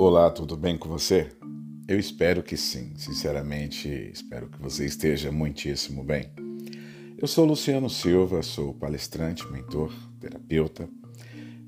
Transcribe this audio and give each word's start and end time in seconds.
Olá, 0.00 0.30
tudo 0.30 0.56
bem 0.56 0.78
com 0.78 0.88
você? 0.88 1.32
Eu 1.88 1.98
espero 1.98 2.40
que 2.40 2.56
sim, 2.56 2.92
sinceramente, 2.94 3.88
espero 3.88 4.48
que 4.48 4.62
você 4.62 4.86
esteja 4.86 5.32
muitíssimo 5.32 6.04
bem. 6.04 6.30
Eu 7.18 7.26
sou 7.26 7.44
Luciano 7.44 7.90
Silva, 7.90 8.40
sou 8.44 8.72
palestrante, 8.72 9.44
mentor, 9.50 9.92
terapeuta. 10.20 10.88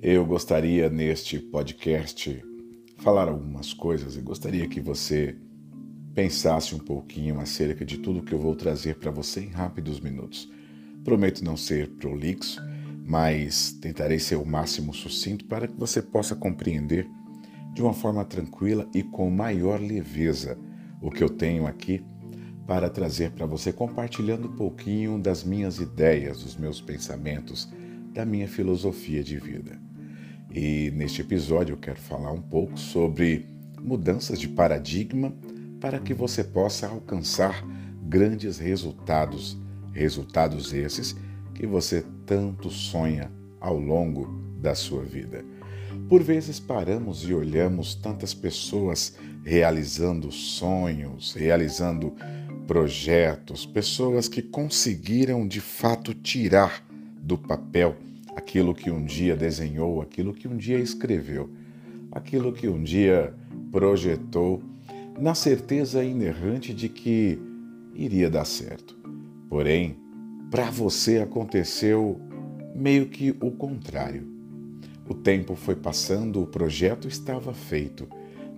Eu 0.00 0.24
gostaria 0.24 0.88
neste 0.88 1.40
podcast 1.40 2.40
falar 2.98 3.28
algumas 3.28 3.74
coisas 3.74 4.16
e 4.16 4.20
gostaria 4.20 4.68
que 4.68 4.80
você 4.80 5.36
pensasse 6.14 6.72
um 6.72 6.78
pouquinho 6.78 7.40
acerca 7.40 7.84
de 7.84 7.98
tudo 7.98 8.22
que 8.22 8.32
eu 8.32 8.38
vou 8.38 8.54
trazer 8.54 8.94
para 9.00 9.10
você 9.10 9.40
em 9.40 9.48
rápidos 9.48 9.98
minutos. 9.98 10.48
Prometo 11.02 11.44
não 11.44 11.56
ser 11.56 11.88
prolixo, 11.96 12.62
mas 13.10 13.72
tentarei 13.72 14.20
ser 14.20 14.36
o 14.36 14.46
máximo 14.46 14.94
sucinto 14.94 15.44
para 15.46 15.66
que 15.66 15.74
você 15.74 16.00
possa 16.00 16.36
compreender 16.36 17.10
de 17.74 17.82
uma 17.82 17.92
forma 17.92 18.24
tranquila 18.24 18.88
e 18.94 19.02
com 19.02 19.28
maior 19.28 19.80
leveza 19.80 20.56
o 21.02 21.10
que 21.10 21.24
eu 21.24 21.28
tenho 21.28 21.66
aqui 21.66 22.04
para 22.68 22.88
trazer 22.88 23.32
para 23.32 23.46
você, 23.46 23.72
compartilhando 23.72 24.46
um 24.46 24.54
pouquinho 24.54 25.18
das 25.18 25.42
minhas 25.42 25.80
ideias, 25.80 26.44
dos 26.44 26.54
meus 26.54 26.80
pensamentos, 26.80 27.68
da 28.14 28.24
minha 28.24 28.46
filosofia 28.46 29.24
de 29.24 29.40
vida. 29.40 29.76
E 30.48 30.92
neste 30.92 31.20
episódio 31.20 31.72
eu 31.72 31.78
quero 31.78 31.98
falar 31.98 32.30
um 32.30 32.42
pouco 32.42 32.78
sobre 32.78 33.44
mudanças 33.82 34.38
de 34.38 34.46
paradigma 34.46 35.34
para 35.80 35.98
que 35.98 36.14
você 36.14 36.44
possa 36.44 36.86
alcançar 36.86 37.66
grandes 38.04 38.58
resultados, 38.58 39.58
resultados 39.92 40.72
esses 40.72 41.16
que 41.60 41.66
você 41.66 42.02
tanto 42.24 42.70
sonha 42.70 43.30
ao 43.60 43.78
longo 43.78 44.26
da 44.62 44.74
sua 44.74 45.02
vida. 45.02 45.44
Por 46.08 46.22
vezes 46.22 46.58
paramos 46.58 47.28
e 47.28 47.34
olhamos 47.34 47.94
tantas 47.94 48.32
pessoas 48.32 49.14
realizando 49.44 50.32
sonhos, 50.32 51.34
realizando 51.34 52.14
projetos, 52.66 53.66
pessoas 53.66 54.26
que 54.26 54.40
conseguiram 54.40 55.46
de 55.46 55.60
fato 55.60 56.14
tirar 56.14 56.82
do 57.22 57.36
papel 57.36 57.94
aquilo 58.34 58.74
que 58.74 58.90
um 58.90 59.04
dia 59.04 59.36
desenhou, 59.36 60.00
aquilo 60.00 60.32
que 60.32 60.48
um 60.48 60.56
dia 60.56 60.78
escreveu, 60.78 61.50
aquilo 62.10 62.54
que 62.54 62.68
um 62.68 62.82
dia 62.82 63.34
projetou, 63.70 64.62
na 65.18 65.34
certeza 65.34 66.02
inerrante 66.02 66.72
de 66.72 66.88
que 66.88 67.38
iria 67.94 68.30
dar 68.30 68.46
certo. 68.46 68.98
Porém, 69.46 69.99
para 70.50 70.68
você 70.68 71.18
aconteceu 71.18 72.20
meio 72.74 73.06
que 73.06 73.30
o 73.40 73.52
contrário. 73.52 74.26
O 75.08 75.14
tempo 75.14 75.54
foi 75.54 75.76
passando, 75.76 76.42
o 76.42 76.46
projeto 76.46 77.06
estava 77.06 77.54
feito, 77.54 78.08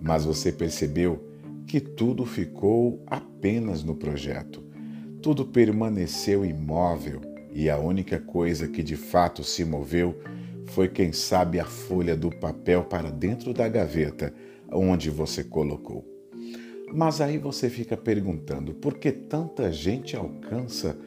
mas 0.01 0.25
você 0.25 0.51
percebeu 0.51 1.23
que 1.67 1.79
tudo 1.79 2.25
ficou 2.25 3.03
apenas 3.05 3.83
no 3.83 3.95
projeto. 3.95 4.63
Tudo 5.21 5.45
permaneceu 5.45 6.43
imóvel 6.43 7.21
e 7.51 7.69
a 7.69 7.77
única 7.77 8.19
coisa 8.19 8.67
que 8.67 8.81
de 8.81 8.95
fato 8.95 9.43
se 9.43 9.63
moveu 9.63 10.19
foi, 10.65 10.87
quem 10.87 11.11
sabe, 11.11 11.59
a 11.59 11.65
folha 11.65 12.15
do 12.15 12.29
papel 12.29 12.85
para 12.85 13.11
dentro 13.11 13.53
da 13.53 13.67
gaveta 13.67 14.33
onde 14.71 15.09
você 15.09 15.43
colocou. 15.43 16.03
Mas 16.91 17.21
aí 17.21 17.37
você 17.37 17.69
fica 17.69 17.95
perguntando 17.95 18.73
por 18.73 18.97
que 18.97 19.11
tanta 19.11 19.71
gente 19.71 20.15
alcança 20.15 20.97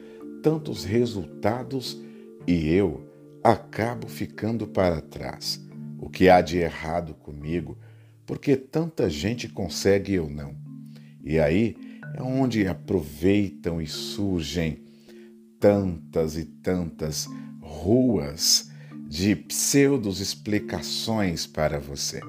tantos 0.47 0.85
resultados 0.85 2.01
e 2.47 2.69
eu 2.69 3.05
acabo 3.43 4.07
ficando 4.07 4.65
para 4.65 5.01
trás. 5.01 5.61
O 5.99 6.09
que 6.09 6.29
há 6.29 6.39
de 6.39 6.57
errado 6.57 7.13
comigo? 7.15 7.77
Porque 8.25 8.55
tanta 8.55 9.09
gente 9.09 9.49
consegue 9.49 10.13
e 10.13 10.15
eu 10.15 10.29
não. 10.29 10.55
E 11.21 11.37
aí 11.37 11.75
é 12.15 12.23
onde 12.23 12.65
aproveitam 12.65 13.81
e 13.81 13.87
surgem 13.87 14.85
tantas 15.59 16.37
e 16.37 16.45
tantas 16.45 17.27
ruas 17.61 18.71
de 19.05 19.35
pseudos 19.35 20.21
explicações 20.21 21.45
para 21.45 21.77
você 21.77 22.21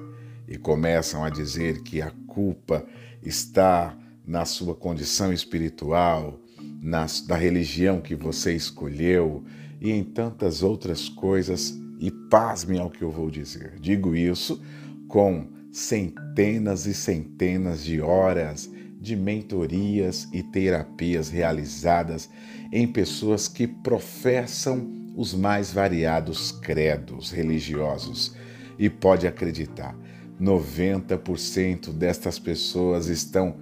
e 0.45 0.57
começam 0.57 1.23
a 1.23 1.29
dizer 1.29 1.83
que 1.83 2.01
a 2.01 2.11
culpa 2.27 2.85
está 3.23 3.97
na 4.27 4.43
sua 4.43 4.75
condição 4.75 5.31
espiritual, 5.31 6.37
na, 6.81 7.05
da 7.27 7.35
religião 7.35 8.01
que 8.01 8.15
você 8.15 8.53
escolheu, 8.53 9.43
e 9.81 9.91
em 9.91 10.03
tantas 10.03 10.61
outras 10.61 11.07
coisas, 11.07 11.77
e 11.99 12.11
pasmem 12.11 12.79
ao 12.79 12.89
que 12.89 13.01
eu 13.01 13.11
vou 13.11 13.29
dizer. 13.29 13.77
Digo 13.79 14.15
isso 14.15 14.61
com 15.07 15.47
centenas 15.71 16.85
e 16.85 16.93
centenas 16.93 17.83
de 17.83 18.01
horas 18.01 18.69
de 18.99 19.15
mentorias 19.15 20.27
e 20.33 20.43
terapias 20.43 21.29
realizadas 21.29 22.29
em 22.71 22.85
pessoas 22.87 23.47
que 23.47 23.65
professam 23.65 24.99
os 25.15 25.33
mais 25.33 25.71
variados 25.71 26.51
credos 26.51 27.31
religiosos. 27.31 28.35
E 28.77 28.89
pode 28.89 29.27
acreditar, 29.27 29.95
90% 30.39 31.91
destas 31.93 32.39
pessoas 32.39 33.07
estão 33.07 33.57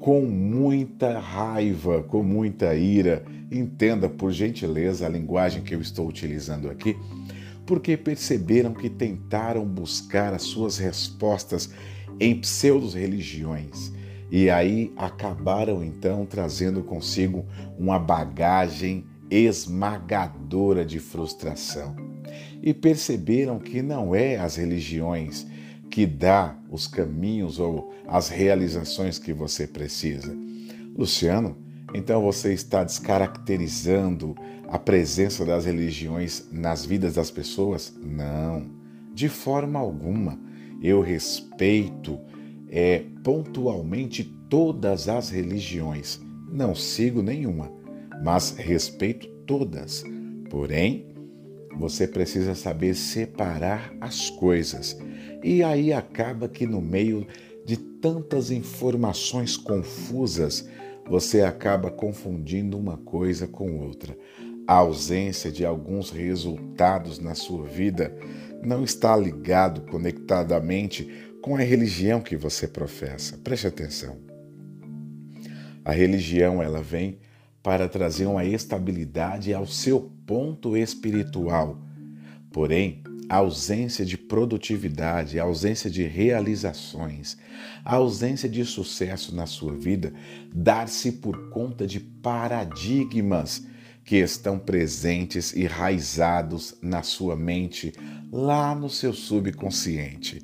com 0.00 0.22
muita 0.22 1.18
raiva, 1.18 2.02
com 2.02 2.22
muita 2.22 2.74
ira. 2.74 3.24
Entenda, 3.50 4.08
por 4.08 4.32
gentileza, 4.32 5.06
a 5.06 5.08
linguagem 5.08 5.62
que 5.62 5.74
eu 5.74 5.80
estou 5.80 6.06
utilizando 6.06 6.70
aqui, 6.70 6.96
porque 7.66 7.96
perceberam 7.96 8.74
que 8.74 8.90
tentaram 8.90 9.64
buscar 9.64 10.34
as 10.34 10.42
suas 10.42 10.78
respostas 10.78 11.70
em 12.20 12.34
pseudo-religiões 12.40 13.92
e 14.30 14.50
aí 14.50 14.92
acabaram 14.96 15.82
então 15.82 16.26
trazendo 16.26 16.82
consigo 16.82 17.46
uma 17.78 17.98
bagagem 17.98 19.04
esmagadora 19.30 20.84
de 20.84 20.98
frustração. 20.98 21.96
E 22.62 22.74
perceberam 22.74 23.58
que 23.58 23.80
não 23.80 24.14
é 24.14 24.36
as 24.36 24.56
religiões 24.56 25.46
que 25.90 26.06
dá 26.06 26.56
os 26.70 26.86
caminhos 26.86 27.58
ou 27.58 27.92
as 28.06 28.28
realizações 28.28 29.18
que 29.18 29.32
você 29.32 29.66
precisa. 29.66 30.36
Luciano, 30.96 31.56
então 31.94 32.22
você 32.22 32.52
está 32.52 32.84
descaracterizando 32.84 34.36
a 34.68 34.78
presença 34.78 35.44
das 35.44 35.64
religiões 35.64 36.46
nas 36.52 36.84
vidas 36.84 37.14
das 37.14 37.30
pessoas? 37.30 37.94
Não, 38.02 38.66
de 39.14 39.28
forma 39.28 39.78
alguma. 39.78 40.38
Eu 40.82 41.00
respeito 41.00 42.20
é, 42.68 43.04
pontualmente 43.24 44.24
todas 44.48 45.08
as 45.08 45.30
religiões. 45.30 46.20
Não 46.50 46.74
sigo 46.74 47.22
nenhuma, 47.22 47.72
mas 48.22 48.54
respeito 48.56 49.28
todas. 49.46 50.04
Porém, 50.50 51.06
você 51.78 52.06
precisa 52.06 52.54
saber 52.54 52.94
separar 52.94 53.92
as 54.00 54.30
coisas. 54.30 54.98
E 55.42 55.62
aí 55.62 55.92
acaba 55.92 56.48
que 56.48 56.66
no 56.66 56.80
meio 56.80 57.26
de 57.64 57.76
tantas 57.76 58.50
informações 58.50 59.56
confusas, 59.56 60.68
você 61.06 61.42
acaba 61.42 61.90
confundindo 61.90 62.76
uma 62.76 62.96
coisa 62.98 63.46
com 63.46 63.78
outra. 63.78 64.16
A 64.66 64.74
ausência 64.74 65.50
de 65.50 65.64
alguns 65.64 66.10
resultados 66.10 67.18
na 67.18 67.34
sua 67.34 67.64
vida 67.64 68.14
não 68.62 68.84
está 68.84 69.16
ligado 69.16 69.82
conectadamente 69.82 71.08
com 71.40 71.56
a 71.56 71.60
religião 71.60 72.20
que 72.20 72.36
você 72.36 72.66
professa. 72.66 73.38
Preste 73.38 73.66
atenção. 73.66 74.16
A 75.84 75.92
religião 75.92 76.62
ela 76.62 76.82
vem 76.82 77.18
para 77.62 77.88
trazer 77.88 78.26
uma 78.26 78.44
estabilidade 78.44 79.54
ao 79.54 79.66
seu 79.66 80.12
ponto 80.26 80.76
espiritual. 80.76 81.78
Porém, 82.52 83.02
a 83.28 83.36
ausência 83.36 84.04
de 84.04 84.16
produtividade, 84.16 85.38
a 85.38 85.44
ausência 85.44 85.88
de 85.90 86.02
realizações, 86.04 87.36
a 87.84 87.96
ausência 87.96 88.48
de 88.48 88.64
sucesso 88.64 89.34
na 89.34 89.46
sua 89.46 89.74
vida 89.74 90.14
dar-se 90.52 91.12
por 91.12 91.50
conta 91.50 91.86
de 91.86 92.00
paradigmas 92.00 93.66
que 94.04 94.16
estão 94.16 94.58
presentes 94.58 95.54
e 95.54 95.66
raizados 95.66 96.74
na 96.80 97.02
sua 97.02 97.36
mente, 97.36 97.92
lá 98.32 98.74
no 98.74 98.88
seu 98.88 99.12
subconsciente. 99.12 100.40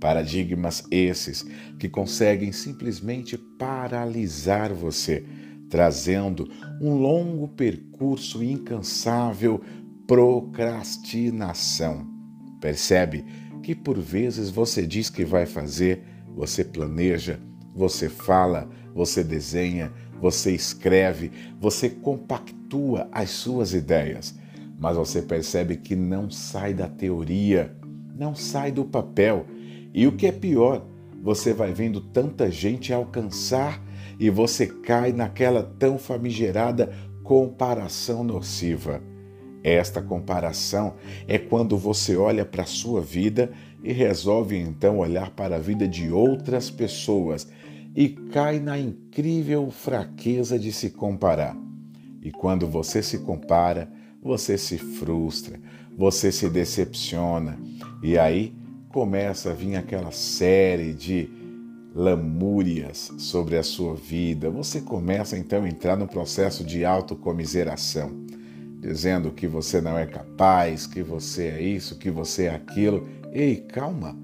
Paradigmas 0.00 0.82
esses 0.90 1.46
que 1.78 1.88
conseguem 1.88 2.50
simplesmente 2.50 3.38
paralisar 3.38 4.74
você, 4.74 5.24
trazendo 5.70 6.50
um 6.80 6.96
longo 6.96 7.46
percurso 7.48 8.42
incansável 8.42 9.62
procrastinação. 10.06 12.13
Percebe 12.64 13.26
que 13.62 13.74
por 13.74 13.98
vezes 13.98 14.48
você 14.48 14.86
diz 14.86 15.10
que 15.10 15.22
vai 15.22 15.44
fazer, 15.44 16.02
você 16.34 16.64
planeja, 16.64 17.38
você 17.76 18.08
fala, 18.08 18.70
você 18.94 19.22
desenha, 19.22 19.92
você 20.18 20.52
escreve, 20.52 21.30
você 21.60 21.90
compactua 21.90 23.06
as 23.12 23.28
suas 23.28 23.74
ideias, 23.74 24.34
mas 24.78 24.96
você 24.96 25.20
percebe 25.20 25.76
que 25.76 25.94
não 25.94 26.30
sai 26.30 26.72
da 26.72 26.88
teoria, 26.88 27.76
não 28.16 28.34
sai 28.34 28.72
do 28.72 28.86
papel. 28.86 29.44
E 29.92 30.06
o 30.06 30.12
que 30.12 30.26
é 30.26 30.32
pior, 30.32 30.86
você 31.22 31.52
vai 31.52 31.74
vendo 31.74 32.00
tanta 32.00 32.50
gente 32.50 32.94
alcançar 32.94 33.78
e 34.18 34.30
você 34.30 34.66
cai 34.66 35.12
naquela 35.12 35.62
tão 35.78 35.98
famigerada 35.98 36.90
comparação 37.22 38.24
nociva. 38.24 39.02
Esta 39.64 40.02
comparação 40.02 40.92
é 41.26 41.38
quando 41.38 41.78
você 41.78 42.14
olha 42.14 42.44
para 42.44 42.64
a 42.64 42.66
sua 42.66 43.00
vida 43.00 43.50
e 43.82 43.94
resolve 43.94 44.58
então 44.58 44.98
olhar 44.98 45.30
para 45.30 45.56
a 45.56 45.58
vida 45.58 45.88
de 45.88 46.10
outras 46.10 46.70
pessoas 46.70 47.48
e 47.96 48.10
cai 48.10 48.60
na 48.60 48.78
incrível 48.78 49.70
fraqueza 49.70 50.58
de 50.58 50.70
se 50.70 50.90
comparar. 50.90 51.56
E 52.22 52.30
quando 52.30 52.66
você 52.66 53.02
se 53.02 53.18
compara, 53.20 53.90
você 54.22 54.58
se 54.58 54.76
frustra, 54.76 55.58
você 55.96 56.30
se 56.30 56.48
decepciona 56.50 57.58
e 58.02 58.18
aí 58.18 58.54
começa 58.90 59.50
a 59.50 59.54
vir 59.54 59.76
aquela 59.76 60.12
série 60.12 60.92
de 60.92 61.30
lamúrias 61.94 63.12
sobre 63.18 63.56
a 63.56 63.62
sua 63.62 63.94
vida. 63.94 64.50
Você 64.50 64.80
começa 64.80 65.38
então 65.38 65.62
a 65.62 65.68
entrar 65.68 65.96
no 65.96 66.08
processo 66.08 66.64
de 66.64 66.84
autocomiseração, 66.84 68.23
dizendo 68.86 69.30
que 69.30 69.46
você 69.46 69.80
não 69.80 69.98
é 69.98 70.06
capaz, 70.06 70.86
que 70.86 71.02
você 71.02 71.44
é 71.44 71.62
isso, 71.62 71.98
que 71.98 72.10
você 72.10 72.44
é 72.44 72.54
aquilo. 72.54 73.08
Ei, 73.32 73.56
calma. 73.56 74.16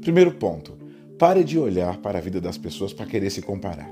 Primeiro 0.00 0.32
ponto: 0.32 0.72
pare 1.18 1.44
de 1.44 1.58
olhar 1.58 1.98
para 1.98 2.18
a 2.18 2.22
vida 2.22 2.40
das 2.40 2.56
pessoas 2.56 2.92
para 2.92 3.06
querer 3.06 3.30
se 3.30 3.42
comparar. 3.42 3.90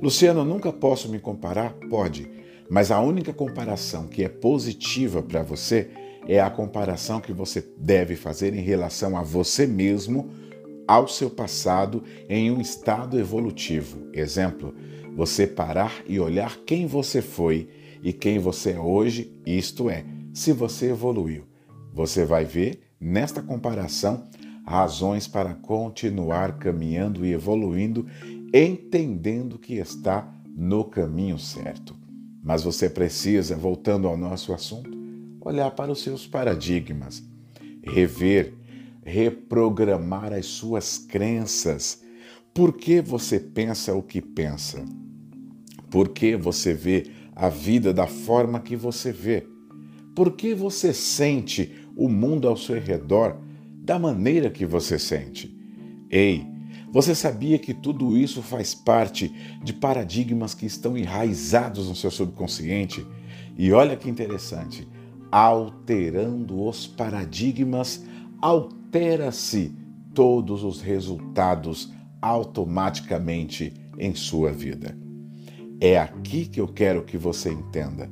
Luciano, 0.00 0.44
nunca 0.44 0.72
posso 0.72 1.08
me 1.08 1.18
comparar? 1.18 1.74
Pode, 1.90 2.28
mas 2.70 2.90
a 2.90 3.00
única 3.00 3.32
comparação 3.32 4.06
que 4.06 4.24
é 4.24 4.28
positiva 4.28 5.22
para 5.22 5.42
você 5.42 5.90
é 6.26 6.40
a 6.40 6.48
comparação 6.48 7.20
que 7.20 7.32
você 7.32 7.62
deve 7.76 8.16
fazer 8.16 8.54
em 8.54 8.62
relação 8.62 9.16
a 9.16 9.22
você 9.22 9.66
mesmo 9.66 10.30
ao 10.86 11.06
seu 11.06 11.30
passado 11.30 12.02
em 12.28 12.50
um 12.50 12.60
estado 12.60 13.18
evolutivo. 13.18 14.08
Exemplo, 14.12 14.74
você 15.14 15.46
parar 15.46 16.02
e 16.06 16.18
olhar 16.18 16.58
quem 16.66 16.86
você 16.86 17.20
foi 17.20 17.68
e 18.04 18.12
quem 18.12 18.38
você 18.38 18.72
é 18.72 18.78
hoje, 18.78 19.32
isto 19.46 19.88
é, 19.88 20.04
se 20.34 20.52
você 20.52 20.90
evoluiu. 20.90 21.44
Você 21.92 22.24
vai 22.24 22.44
ver 22.44 22.82
nesta 23.00 23.42
comparação 23.42 24.28
razões 24.66 25.26
para 25.26 25.54
continuar 25.54 26.58
caminhando 26.58 27.24
e 27.24 27.32
evoluindo, 27.32 28.06
entendendo 28.52 29.58
que 29.58 29.74
está 29.74 30.30
no 30.54 30.84
caminho 30.84 31.38
certo. 31.38 31.96
Mas 32.42 32.62
você 32.62 32.90
precisa, 32.90 33.56
voltando 33.56 34.06
ao 34.06 34.16
nosso 34.16 34.52
assunto, 34.52 34.90
olhar 35.40 35.70
para 35.70 35.90
os 35.90 36.02
seus 36.02 36.26
paradigmas, 36.26 37.22
rever 37.82 38.54
reprogramar 39.04 40.32
as 40.32 40.46
suas 40.46 40.98
crenças. 40.98 42.02
Por 42.52 42.72
que 42.72 43.00
você 43.00 43.38
pensa 43.38 43.94
o 43.94 44.02
que 44.02 44.20
pensa? 44.20 44.84
Por 45.90 46.08
que 46.08 46.36
você 46.36 46.72
vê 46.72 47.06
a 47.34 47.48
vida 47.48 47.92
da 47.92 48.06
forma 48.06 48.60
que 48.60 48.76
você 48.76 49.10
vê? 49.12 49.46
Por 50.14 50.32
que 50.32 50.54
você 50.54 50.92
sente 50.92 51.72
o 51.96 52.08
mundo 52.08 52.46
ao 52.46 52.56
seu 52.56 52.80
redor 52.80 53.36
da 53.82 53.98
maneira 53.98 54.50
que 54.50 54.64
você 54.64 54.98
sente? 54.98 55.54
Ei, 56.10 56.46
você 56.92 57.14
sabia 57.14 57.58
que 57.58 57.74
tudo 57.74 58.16
isso 58.16 58.40
faz 58.40 58.72
parte 58.72 59.32
de 59.64 59.72
paradigmas 59.72 60.54
que 60.54 60.64
estão 60.64 60.96
enraizados 60.96 61.88
no 61.88 61.96
seu 61.96 62.10
subconsciente? 62.10 63.04
E 63.58 63.72
olha 63.72 63.96
que 63.96 64.08
interessante, 64.08 64.86
alterando 65.30 66.64
os 66.64 66.86
paradigmas, 66.86 68.04
altera-se 68.40 69.74
todos 70.14 70.62
os 70.62 70.80
resultados 70.80 71.92
automaticamente 72.22 73.72
em 73.98 74.14
sua 74.14 74.52
vida. 74.52 75.03
É 75.86 75.98
aqui 75.98 76.46
que 76.46 76.58
eu 76.58 76.66
quero 76.66 77.04
que 77.04 77.18
você 77.18 77.50
entenda. 77.50 78.10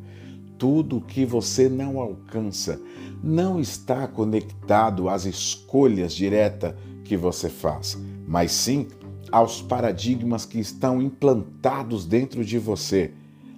Tudo 0.59 1.01
que 1.01 1.25
você 1.25 1.71
não 1.71 1.99
alcança 1.99 2.79
não 3.25 3.59
está 3.59 4.07
conectado 4.07 5.09
às 5.09 5.25
escolhas 5.25 6.13
diretas 6.13 6.75
que 7.03 7.17
você 7.17 7.49
faz, 7.49 7.99
mas 8.29 8.53
sim 8.53 8.89
aos 9.31 9.63
paradigmas 9.63 10.45
que 10.45 10.61
estão 10.61 11.01
implantados 11.01 12.05
dentro 12.05 12.45
de 12.45 12.59
você. 12.59 13.15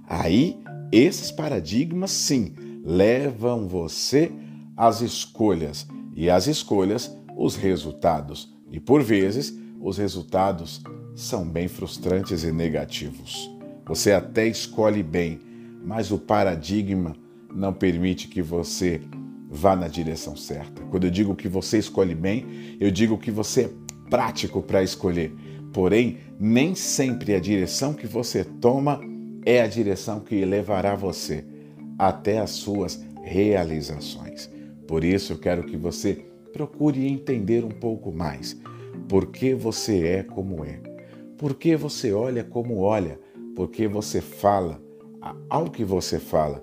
Aí, 0.09 0.63
esses 0.93 1.33
paradigmas, 1.33 2.13
sim, 2.13 2.55
levam 2.85 3.67
você 3.67 4.31
às 4.77 5.01
escolhas 5.01 5.89
e 6.15 6.31
as 6.31 6.47
escolhas, 6.47 7.13
os 7.37 7.57
resultados. 7.57 8.55
E 8.71 8.79
por 8.79 9.03
vezes, 9.03 9.53
os 9.81 9.99
resultados 9.99 10.81
são 11.17 11.45
bem 11.45 11.67
frustrantes 11.67 12.45
e 12.45 12.53
negativos. 12.53 13.53
Você 13.87 14.13
até 14.13 14.47
escolhe 14.47 15.03
bem, 15.03 15.41
mas 15.85 16.11
o 16.11 16.19
paradigma 16.19 17.15
não 17.55 17.73
permite 17.73 18.29
que 18.29 18.41
você 18.41 19.01
vá 19.49 19.77
na 19.77 19.89
direção 19.89 20.37
certa. 20.37 20.83
Quando 20.91 21.05
eu 21.05 21.11
digo 21.11 21.37
que 21.37 21.49
você 21.49 21.79
escolhe 21.79 22.15
bem, 22.15 22.77
eu 22.81 22.91
digo 22.91 23.19
que 23.19 23.31
você 23.31 23.65
é 23.65 23.71
prático 24.09 24.63
para 24.63 24.83
escolher. 24.83 25.33
Porém, 25.73 26.19
nem 26.39 26.75
sempre 26.75 27.35
a 27.35 27.41
direção 27.41 27.95
que 27.95 28.07
você 28.07 28.45
toma 28.45 29.01
é 29.45 29.61
a 29.61 29.67
direção 29.67 30.21
que 30.21 30.45
levará 30.45 30.95
você 30.95 31.45
até 31.99 32.39
as 32.39 32.51
suas 32.51 33.05
realizações. 33.23 34.51
Por 34.87 35.05
isso 35.05 35.33
eu 35.33 35.39
quero 35.39 35.65
que 35.65 35.77
você 35.77 36.25
procure 36.53 37.07
entender 37.07 37.65
um 37.65 37.71
pouco 37.71 38.13
mais 38.13 38.57
por 39.09 39.27
que 39.27 39.55
você 39.55 40.07
é 40.07 40.23
como 40.23 40.65
é, 40.65 40.81
por 41.37 41.55
que 41.55 41.77
você 41.77 42.13
olha 42.13 42.45
como 42.45 42.79
olha, 42.79 43.19
por 43.55 43.69
que 43.69 43.87
você 43.87 44.21
fala 44.21 44.81
ao 45.49 45.71
que 45.71 45.85
você 45.85 46.19
fala, 46.19 46.61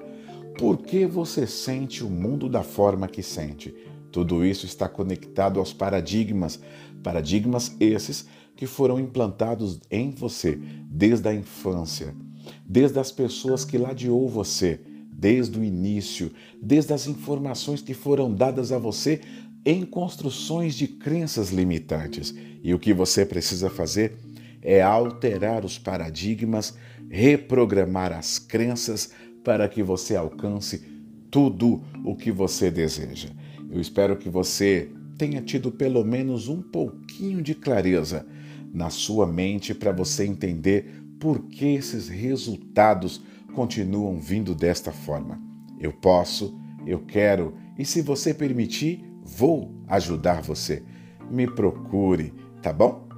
por 0.57 0.77
que 0.77 1.05
você 1.05 1.47
sente 1.47 2.03
o 2.03 2.09
mundo 2.09 2.47
da 2.47 2.61
forma 2.61 3.07
que 3.07 3.23
sente. 3.23 3.73
Tudo 4.11 4.45
isso 4.45 4.65
está 4.65 4.87
conectado 4.87 5.59
aos 5.59 5.73
paradigmas, 5.73 6.59
paradigmas 7.01 7.75
esses 7.79 8.27
que 8.55 8.67
foram 8.67 8.99
implantados 8.99 9.79
em 9.89 10.11
você 10.11 10.59
desde 10.85 11.27
a 11.27 11.33
infância, 11.33 12.13
desde 12.65 12.99
as 12.99 13.11
pessoas 13.11 13.65
que 13.65 13.77
ladeou 13.77 14.27
você 14.29 14.79
desde 15.21 15.59
o 15.59 15.63
início, 15.63 16.31
desde 16.59 16.93
as 16.93 17.05
informações 17.05 17.79
que 17.79 17.93
foram 17.93 18.33
dadas 18.33 18.71
a 18.71 18.79
você 18.79 19.21
em 19.63 19.85
construções 19.85 20.73
de 20.73 20.87
crenças 20.87 21.51
limitantes. 21.51 22.33
E 22.63 22.73
o 22.73 22.79
que 22.79 22.91
você 22.91 23.23
precisa 23.23 23.69
fazer 23.69 24.13
é 24.13 24.30
alterar 24.81 25.65
os 25.65 25.79
paradigmas, 25.79 26.77
reprogramar 27.09 28.13
as 28.13 28.37
crenças 28.37 29.11
para 29.43 29.67
que 29.67 29.81
você 29.81 30.15
alcance 30.15 30.83
tudo 31.31 31.81
o 32.05 32.15
que 32.15 32.31
você 32.31 32.69
deseja. 32.69 33.29
Eu 33.69 33.79
espero 33.79 34.17
que 34.17 34.29
você 34.29 34.89
tenha 35.17 35.41
tido 35.41 35.71
pelo 35.71 36.03
menos 36.03 36.47
um 36.47 36.61
pouquinho 36.61 37.41
de 37.41 37.55
clareza 37.55 38.25
na 38.73 38.89
sua 38.89 39.25
mente 39.25 39.73
para 39.73 39.91
você 39.91 40.25
entender 40.25 41.01
por 41.19 41.47
que 41.47 41.75
esses 41.75 42.07
resultados 42.07 43.21
continuam 43.53 44.19
vindo 44.19 44.55
desta 44.55 44.91
forma. 44.91 45.41
Eu 45.79 45.93
posso, 45.93 46.59
eu 46.85 46.99
quero 46.99 47.53
e, 47.77 47.85
se 47.85 48.01
você 48.01 48.33
permitir, 48.33 49.03
vou 49.23 49.73
ajudar 49.87 50.41
você. 50.41 50.83
Me 51.29 51.47
procure, 51.47 52.33
tá 52.61 52.73
bom? 52.73 53.10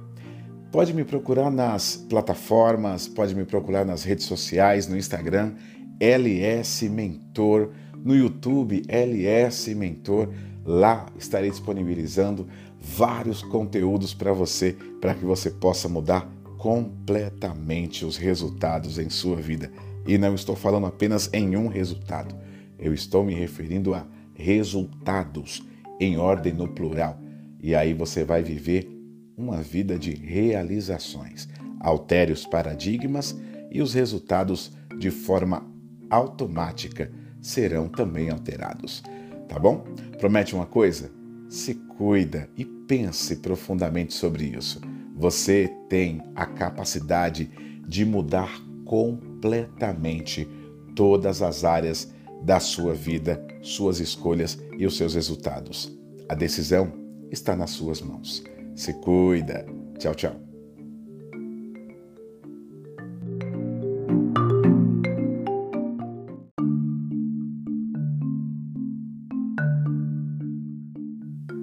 Pode 0.74 0.92
me 0.92 1.04
procurar 1.04 1.52
nas 1.52 1.94
plataformas, 1.94 3.06
pode 3.06 3.32
me 3.32 3.44
procurar 3.44 3.84
nas 3.84 4.02
redes 4.02 4.24
sociais, 4.26 4.88
no 4.88 4.96
Instagram, 4.96 5.54
LS 6.00 6.88
Mentor, 6.88 7.70
no 7.96 8.12
YouTube, 8.16 8.82
LS 8.88 9.72
Mentor. 9.72 10.30
Lá 10.64 11.06
estarei 11.16 11.48
disponibilizando 11.48 12.48
vários 12.80 13.40
conteúdos 13.40 14.12
para 14.12 14.32
você, 14.32 14.76
para 15.00 15.14
que 15.14 15.24
você 15.24 15.48
possa 15.48 15.88
mudar 15.88 16.28
completamente 16.58 18.04
os 18.04 18.16
resultados 18.16 18.98
em 18.98 19.08
sua 19.08 19.36
vida. 19.36 19.70
E 20.04 20.18
não 20.18 20.34
estou 20.34 20.56
falando 20.56 20.86
apenas 20.86 21.30
em 21.32 21.56
um 21.56 21.68
resultado, 21.68 22.34
eu 22.80 22.92
estou 22.92 23.24
me 23.24 23.32
referindo 23.32 23.94
a 23.94 24.04
resultados 24.34 25.64
em 26.00 26.18
ordem 26.18 26.52
no 26.52 26.66
plural. 26.66 27.16
E 27.62 27.76
aí 27.76 27.94
você 27.94 28.24
vai 28.24 28.42
viver 28.42 28.93
uma 29.36 29.62
vida 29.62 29.98
de 29.98 30.14
realizações. 30.14 31.48
Altere 31.80 32.32
os 32.32 32.46
paradigmas 32.46 33.36
e 33.70 33.82
os 33.82 33.92
resultados 33.94 34.72
de 34.98 35.10
forma 35.10 35.66
automática 36.08 37.10
serão 37.40 37.88
também 37.88 38.30
alterados. 38.30 39.02
Tá 39.48 39.58
bom? 39.58 39.84
Promete 40.18 40.54
uma 40.54 40.66
coisa? 40.66 41.10
Se 41.48 41.74
cuida 41.74 42.48
e 42.56 42.64
pense 42.64 43.36
profundamente 43.36 44.14
sobre 44.14 44.44
isso. 44.44 44.80
Você 45.16 45.72
tem 45.88 46.22
a 46.34 46.46
capacidade 46.46 47.50
de 47.86 48.04
mudar 48.04 48.50
completamente 48.84 50.48
todas 50.94 51.42
as 51.42 51.64
áreas 51.64 52.12
da 52.42 52.60
sua 52.60 52.94
vida, 52.94 53.44
suas 53.62 54.00
escolhas 54.00 54.58
e 54.78 54.86
os 54.86 54.96
seus 54.96 55.14
resultados. 55.14 55.92
A 56.28 56.34
decisão 56.34 56.92
está 57.30 57.54
nas 57.56 57.70
suas 57.70 58.00
mãos. 58.00 58.44
Se 58.74 58.92
cuida. 58.94 59.64
Tchau, 59.98 60.14
tchau. 60.14 60.40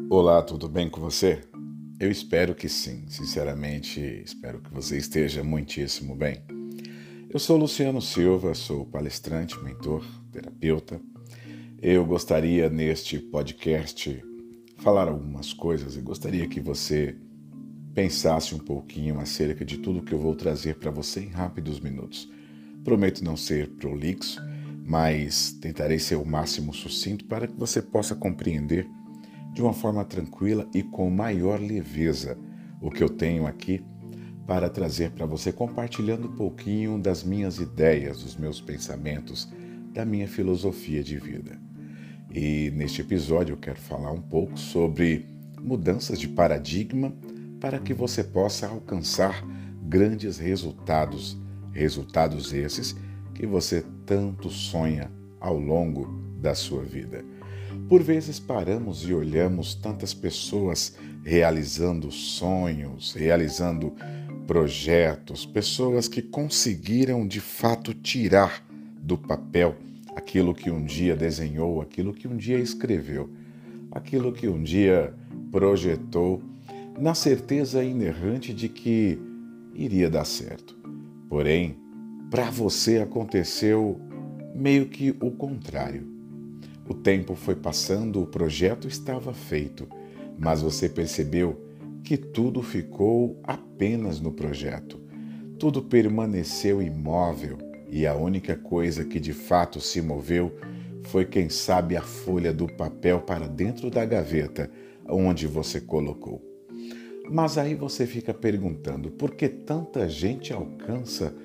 Olá, 0.09 0.41
tudo 0.41 0.69
bem 0.69 0.89
com 0.89 1.01
você? 1.01 1.41
Eu 1.99 2.09
espero 2.09 2.55
que 2.55 2.69
sim, 2.69 3.05
sinceramente, 3.07 3.99
espero 3.99 4.61
que 4.61 4.73
você 4.73 4.97
esteja 4.97 5.43
muitíssimo 5.43 6.15
bem. 6.15 6.41
Eu 7.29 7.39
sou 7.39 7.57
Luciano 7.57 8.01
Silva, 8.01 8.53
sou 8.53 8.85
palestrante, 8.85 9.61
mentor, 9.61 10.05
terapeuta. 10.31 10.99
Eu 11.81 12.05
gostaria 12.05 12.69
neste 12.69 13.19
podcast 13.19 14.30
falar 14.81 15.07
algumas 15.07 15.53
coisas 15.53 15.95
e 15.95 16.01
gostaria 16.01 16.47
que 16.47 16.59
você 16.59 17.15
pensasse 17.93 18.55
um 18.55 18.57
pouquinho 18.57 19.19
acerca 19.19 19.63
de 19.63 19.77
tudo 19.77 20.01
que 20.01 20.11
eu 20.11 20.17
vou 20.17 20.35
trazer 20.35 20.75
para 20.77 20.89
você 20.89 21.21
em 21.21 21.29
rápidos 21.29 21.79
minutos. 21.79 22.27
Prometo 22.83 23.23
não 23.23 23.37
ser 23.37 23.69
prolixo, 23.75 24.41
mas 24.83 25.51
tentarei 25.51 25.99
ser 25.99 26.15
o 26.15 26.25
máximo 26.25 26.73
sucinto 26.73 27.25
para 27.25 27.47
que 27.47 27.55
você 27.55 27.79
possa 27.79 28.15
compreender 28.15 28.89
de 29.53 29.61
uma 29.61 29.73
forma 29.73 30.03
tranquila 30.03 30.67
e 30.73 30.81
com 30.81 31.11
maior 31.11 31.59
leveza 31.59 32.35
o 32.81 32.89
que 32.89 33.03
eu 33.03 33.09
tenho 33.09 33.45
aqui 33.45 33.83
para 34.47 34.67
trazer 34.67 35.11
para 35.11 35.27
você, 35.27 35.51
compartilhando 35.51 36.27
um 36.27 36.35
pouquinho 36.35 36.97
das 36.97 37.23
minhas 37.23 37.59
ideias, 37.59 38.23
dos 38.23 38.35
meus 38.35 38.59
pensamentos, 38.59 39.47
da 39.93 40.03
minha 40.03 40.27
filosofia 40.27 41.03
de 41.03 41.19
vida. 41.19 41.70
E 42.33 42.71
neste 42.71 43.01
episódio 43.01 43.53
eu 43.53 43.57
quero 43.57 43.79
falar 43.79 44.11
um 44.11 44.21
pouco 44.21 44.57
sobre 44.57 45.25
mudanças 45.61 46.19
de 46.19 46.27
paradigma 46.27 47.13
para 47.59 47.77
que 47.77 47.93
você 47.93 48.23
possa 48.23 48.67
alcançar 48.67 49.45
grandes 49.83 50.37
resultados, 50.37 51.37
resultados 51.73 52.53
esses 52.53 52.95
que 53.35 53.45
você 53.45 53.83
tanto 54.05 54.49
sonha 54.49 55.11
ao 55.39 55.59
longo 55.59 56.07
da 56.41 56.55
sua 56.55 56.83
vida. 56.83 57.23
Por 57.89 58.01
vezes 58.01 58.39
paramos 58.39 59.07
e 59.07 59.13
olhamos 59.13 59.75
tantas 59.75 60.13
pessoas 60.13 60.95
realizando 61.23 62.11
sonhos, 62.11 63.13
realizando 63.13 63.93
projetos, 64.47 65.45
pessoas 65.45 66.07
que 66.07 66.21
conseguiram 66.21 67.27
de 67.27 67.41
fato 67.41 67.93
tirar 67.93 68.65
do 69.01 69.17
papel 69.17 69.75
aquilo 70.15 70.53
que 70.53 70.69
um 70.69 70.83
dia 70.83 71.15
desenhou, 71.15 71.81
aquilo 71.81 72.13
que 72.13 72.27
um 72.27 72.35
dia 72.35 72.59
escreveu, 72.59 73.29
aquilo 73.91 74.31
que 74.31 74.47
um 74.47 74.61
dia 74.61 75.13
projetou, 75.51 76.41
na 76.99 77.13
certeza 77.13 77.83
inerrante 77.83 78.53
de 78.53 78.69
que 78.69 79.17
iria 79.73 80.09
dar 80.09 80.25
certo. 80.25 80.77
Porém, 81.29 81.77
para 82.29 82.49
você 82.49 82.99
aconteceu 82.99 83.99
meio 84.53 84.87
que 84.87 85.11
o 85.21 85.31
contrário. 85.31 86.07
O 86.87 86.93
tempo 86.93 87.35
foi 87.35 87.55
passando, 87.55 88.21
o 88.21 88.27
projeto 88.27 88.87
estava 88.87 89.33
feito, 89.33 89.87
mas 90.37 90.61
você 90.61 90.89
percebeu 90.89 91.59
que 92.03 92.17
tudo 92.17 92.61
ficou 92.61 93.39
apenas 93.43 94.19
no 94.19 94.31
projeto. 94.31 94.99
Tudo 95.57 95.81
permaneceu 95.81 96.81
imóvel 96.81 97.70
e 97.91 98.07
a 98.07 98.15
única 98.15 98.55
coisa 98.55 99.03
que 99.03 99.19
de 99.19 99.33
fato 99.33 99.81
se 99.81 100.01
moveu 100.01 100.55
foi, 101.03 101.25
quem 101.25 101.49
sabe, 101.49 101.97
a 101.97 102.01
folha 102.01 102.53
do 102.53 102.65
papel 102.65 103.19
para 103.19 103.47
dentro 103.47 103.91
da 103.91 104.05
gaveta 104.05 104.71
onde 105.05 105.45
você 105.45 105.81
colocou. 105.81 106.41
Mas 107.29 107.57
aí 107.57 107.75
você 107.75 108.07
fica 108.07 108.33
perguntando 108.33 109.11
por 109.11 109.35
que 109.35 109.49
tanta 109.49 110.07
gente 110.07 110.53
alcança 110.53 111.35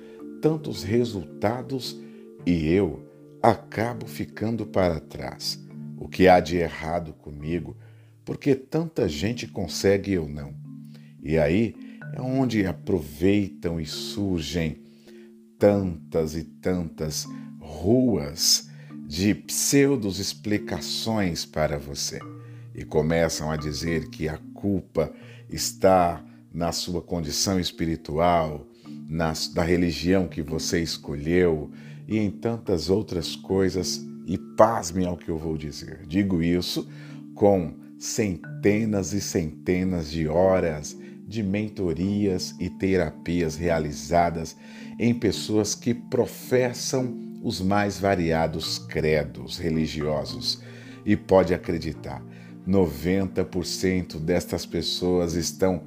tantos 0.41 0.83
resultados 0.83 1.99
e 2.45 2.71
eu 2.71 3.05
acabo 3.43 4.07
ficando 4.07 4.65
para 4.65 5.01
trás. 5.01 5.61
O 5.97 6.07
que 6.07 6.29
há 6.29 6.39
de 6.39 6.55
errado 6.55 7.11
comigo? 7.11 7.75
Porque 8.23 8.55
tanta 8.55 9.09
gente 9.09 9.47
consegue 9.47 10.11
e 10.11 10.13
eu 10.13 10.29
não. 10.29 10.53
E 11.21 11.37
aí 11.37 11.75
é 12.13 12.21
onde 12.21 12.65
aproveitam 12.65 13.81
e 13.81 13.85
surgem 13.85 14.86
tantas 15.57 16.35
e 16.35 16.43
tantas 16.43 17.25
ruas 17.59 18.69
de 19.07 19.33
pseudos 19.33 20.19
explicações 20.19 21.45
para 21.45 21.77
você 21.77 22.19
e 22.75 22.83
começam 22.83 23.49
a 23.49 23.57
dizer 23.57 24.09
que 24.09 24.29
a 24.29 24.37
culpa 24.53 25.11
está 25.49 26.23
na 26.53 26.71
sua 26.71 27.01
condição 27.01 27.59
espiritual, 27.59 28.67
na, 29.07 29.33
da 29.53 29.63
religião 29.63 30.27
que 30.27 30.41
você 30.41 30.81
escolheu, 30.81 31.71
e 32.07 32.17
em 32.17 32.29
tantas 32.29 32.89
outras 32.89 33.35
coisas, 33.35 34.05
e 34.25 34.37
pasmem 34.37 35.05
ao 35.05 35.17
que 35.17 35.29
eu 35.29 35.37
vou 35.37 35.57
dizer. 35.57 36.05
Digo 36.07 36.41
isso 36.41 36.87
com 37.33 37.73
centenas 37.97 39.13
e 39.13 39.21
centenas 39.21 40.09
de 40.11 40.27
horas 40.27 40.97
de 41.27 41.43
mentorias 41.43 42.55
e 42.59 42.69
terapias 42.69 43.55
realizadas 43.55 44.55
em 44.99 45.13
pessoas 45.13 45.75
que 45.75 45.93
professam 45.93 47.27
os 47.43 47.61
mais 47.61 47.99
variados 47.99 48.77
credos 48.77 49.57
religiosos. 49.57 50.61
E 51.05 51.15
pode 51.15 51.53
acreditar, 51.53 52.23
90% 52.67 54.19
destas 54.19 54.65
pessoas 54.65 55.35
estão 55.35 55.83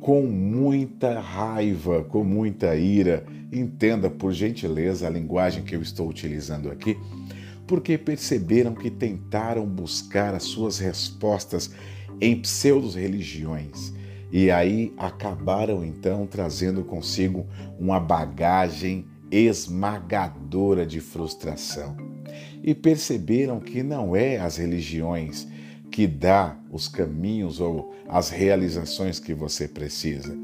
com 0.00 0.22
muita 0.22 1.20
raiva, 1.20 2.04
com 2.04 2.22
muita 2.22 2.76
ira. 2.76 3.24
Entenda, 3.52 4.08
por 4.08 4.32
gentileza, 4.32 5.06
a 5.06 5.10
linguagem 5.10 5.64
que 5.64 5.74
eu 5.74 5.82
estou 5.82 6.08
utilizando 6.08 6.70
aqui, 6.70 6.96
porque 7.66 7.98
perceberam 7.98 8.74
que 8.74 8.90
tentaram 8.90 9.66
buscar 9.66 10.34
as 10.34 10.44
suas 10.44 10.78
respostas 10.78 11.70
em 12.20 12.36
pseudo-religiões 12.40 13.92
e 14.32 14.50
aí 14.50 14.92
acabaram 14.96 15.84
então 15.84 16.26
trazendo 16.26 16.84
consigo 16.84 17.46
uma 17.78 17.98
bagagem 17.98 19.06
esmagadora 19.30 20.84
de 20.84 21.00
frustração. 21.00 21.96
E 22.62 22.74
perceberam 22.74 23.60
que 23.60 23.82
não 23.82 24.14
é 24.14 24.38
as 24.38 24.56
religiões 24.56 25.46
que 25.90 26.06
dá 26.06 26.56
os 26.70 26.86
caminhos 26.86 27.60
ou 27.60 27.94
as 28.08 28.30
realizações 28.30 29.18
que 29.18 29.34
você 29.34 29.66
precisa. 29.66 30.36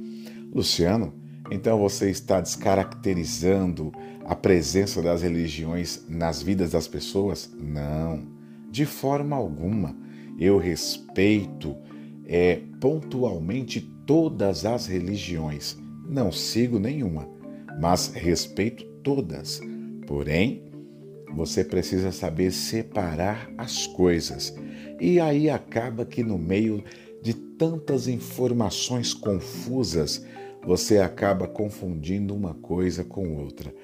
Luciano, 0.53 1.15
então 1.51 1.79
você 1.79 2.11
está 2.11 2.41
descaracterizando 2.41 3.93
a 4.25 4.35
presença 4.35 5.01
das 5.01 5.23
religiões 5.23 6.05
nas 6.09 6.43
vidas 6.43 6.73
das 6.73 6.89
pessoas? 6.89 7.51
Não, 7.57 8.27
de 8.71 8.85
forma 8.85 9.37
alguma. 9.37 9.95
Eu 10.39 10.59
respeito 10.59 11.77
é, 12.27 12.61
pontualmente 12.81 13.81
todas 14.07 14.65
as 14.65 14.87
religiões. 14.87 15.77
Não 16.09 16.31
sigo 16.31 16.79
nenhuma, 16.79 17.29
mas 17.81 18.09
respeito 18.09 18.85
todas. 19.03 19.61
Porém, 20.07 20.63
você 21.35 21.65
precisa 21.65 22.13
saber 22.13 22.53
separar 22.53 23.51
as 23.59 23.87
coisas. 23.87 24.55
E 25.01 25.21
aí 25.21 25.51
acaba 25.51 26.07
que 26.07 26.23
no 26.23 26.39
meio 26.39 26.83
de 27.23 27.35
tantas 27.35 28.09
informações 28.09 29.13
confusas, 29.13 30.25
você 30.65 30.99
acaba 30.99 31.47
confundindo 31.47 32.35
uma 32.35 32.55
coisa 32.55 33.05
com 33.05 33.37
outra. 33.37 33.75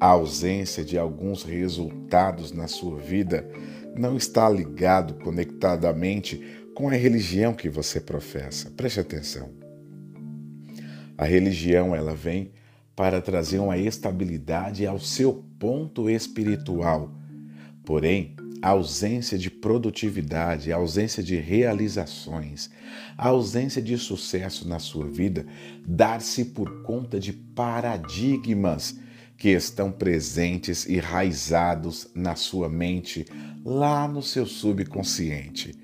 A 0.00 0.06
ausência 0.08 0.84
de 0.84 0.98
alguns 0.98 1.44
resultados 1.44 2.50
na 2.50 2.66
sua 2.66 2.98
vida 2.98 3.48
não 3.96 4.16
está 4.16 4.48
ligado 4.48 5.14
conectadamente 5.22 6.40
com 6.74 6.88
a 6.88 6.92
religião 6.92 7.54
que 7.54 7.68
você 7.68 8.00
professa. 8.00 8.70
Preste 8.70 9.00
atenção. 9.00 9.50
A 11.16 11.24
religião 11.24 11.94
ela 11.94 12.14
vem 12.14 12.52
para 12.96 13.20
trazer 13.20 13.58
uma 13.58 13.78
estabilidade 13.78 14.86
ao 14.86 14.98
seu 14.98 15.44
ponto 15.58 16.08
espiritual. 16.08 17.14
Porém, 17.84 18.36
a 18.62 18.70
ausência 18.70 19.36
de 19.36 19.50
produtividade, 19.50 20.72
a 20.72 20.76
ausência 20.76 21.22
de 21.22 21.36
realizações, 21.36 22.70
a 23.18 23.28
ausência 23.28 23.82
de 23.82 23.98
sucesso 23.98 24.68
na 24.68 24.78
sua 24.78 25.08
vida 25.08 25.44
dar-se 25.84 26.44
por 26.44 26.82
conta 26.82 27.18
de 27.18 27.32
paradigmas 27.32 28.96
que 29.36 29.48
estão 29.48 29.90
presentes 29.90 30.86
e 30.86 30.98
raizados 30.98 32.08
na 32.14 32.36
sua 32.36 32.68
mente, 32.68 33.26
lá 33.64 34.06
no 34.06 34.22
seu 34.22 34.46
subconsciente. 34.46 35.74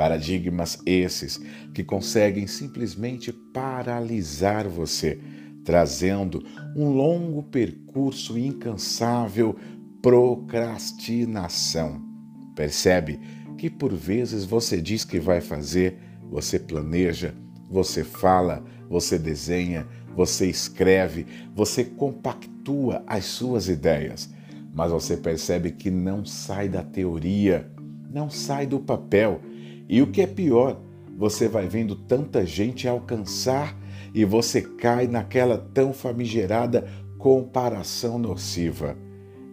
Paradigmas 0.00 0.78
esses 0.86 1.38
que 1.74 1.84
conseguem 1.84 2.46
simplesmente 2.46 3.30
paralisar 3.52 4.66
você, 4.66 5.20
trazendo 5.62 6.42
um 6.74 6.88
longo 6.88 7.42
percurso 7.42 8.38
incansável 8.38 9.54
procrastinação. 10.00 12.00
Percebe 12.56 13.20
que 13.58 13.68
por 13.68 13.92
vezes 13.92 14.46
você 14.46 14.80
diz 14.80 15.04
que 15.04 15.20
vai 15.20 15.42
fazer, 15.42 15.98
você 16.30 16.58
planeja, 16.58 17.34
você 17.68 18.02
fala, 18.02 18.64
você 18.88 19.18
desenha, 19.18 19.86
você 20.16 20.48
escreve, 20.48 21.26
você 21.54 21.84
compactua 21.84 23.04
as 23.06 23.26
suas 23.26 23.68
ideias, 23.68 24.30
mas 24.72 24.90
você 24.90 25.14
percebe 25.14 25.72
que 25.72 25.90
não 25.90 26.24
sai 26.24 26.70
da 26.70 26.82
teoria, 26.82 27.70
não 28.10 28.30
sai 28.30 28.66
do 28.66 28.80
papel. 28.80 29.42
E 29.90 30.00
o 30.00 30.06
que 30.06 30.22
é 30.22 30.26
pior, 30.26 30.80
você 31.18 31.48
vai 31.48 31.66
vendo 31.66 31.96
tanta 31.96 32.46
gente 32.46 32.86
alcançar 32.86 33.76
e 34.14 34.24
você 34.24 34.62
cai 34.62 35.08
naquela 35.08 35.58
tão 35.58 35.92
famigerada 35.92 36.88
comparação 37.18 38.16
nociva. 38.16 38.96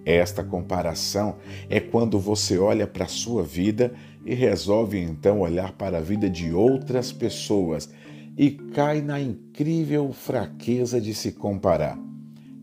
Esta 0.05 0.43
comparação 0.43 1.37
é 1.67 1.79
quando 1.79 2.19
você 2.19 2.55
olha 2.55 2.85
para 2.85 3.05
a 3.05 3.09
sua 3.09 3.41
vida 3.41 3.95
e 4.23 4.35
resolve 4.35 4.99
então 4.99 5.39
olhar 5.39 5.71
para 5.71 5.97
a 5.97 6.01
vida 6.01 6.29
de 6.29 6.53
outras 6.53 7.11
pessoas 7.11 7.89
e 8.37 8.51
cai 8.51 9.01
na 9.01 9.19
incrível 9.19 10.13
fraqueza 10.13 11.01
de 11.01 11.15
se 11.15 11.31
comparar. 11.31 11.97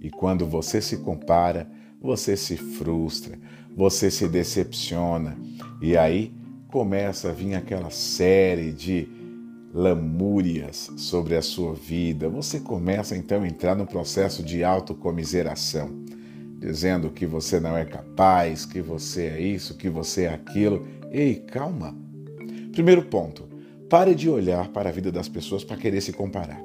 E 0.00 0.11
quando 0.11 0.47
você 0.47 0.81
se 0.81 0.99
compara, 0.99 1.69
você 2.00 2.37
se 2.37 2.57
frustra, 2.57 3.37
você 3.76 4.12
se 4.12 4.28
decepciona 4.28 5.37
e 5.83 5.97
aí 5.97 6.33
começa 6.75 7.28
a 7.28 7.33
vir 7.33 7.54
aquela 7.54 7.88
série 7.88 8.73
de 8.73 9.09
lamúrias 9.73 10.90
sobre 10.97 11.37
a 11.37 11.40
sua 11.40 11.73
vida. 11.73 12.28
Você 12.28 12.59
começa 12.59 13.16
então 13.16 13.45
a 13.45 13.47
entrar 13.47 13.76
no 13.76 13.87
processo 13.87 14.43
de 14.43 14.64
autocomiseração 14.64 15.88
dizendo 16.59 17.11
que 17.11 17.26
você 17.26 17.61
não 17.61 17.76
é 17.76 17.85
capaz, 17.85 18.66
que 18.66 18.81
você 18.81 19.26
é 19.26 19.40
isso, 19.40 19.76
que 19.76 19.88
você 19.88 20.23
é 20.23 20.35
aquilo. 20.35 20.85
Ei, 21.12 21.37
calma. 21.37 21.97
Primeiro 22.73 23.04
ponto: 23.04 23.49
pare 23.88 24.12
de 24.12 24.28
olhar 24.28 24.66
para 24.71 24.88
a 24.88 24.93
vida 24.93 25.12
das 25.12 25.28
pessoas 25.28 25.62
para 25.62 25.76
querer 25.76 26.00
se 26.00 26.12
comparar. 26.12 26.61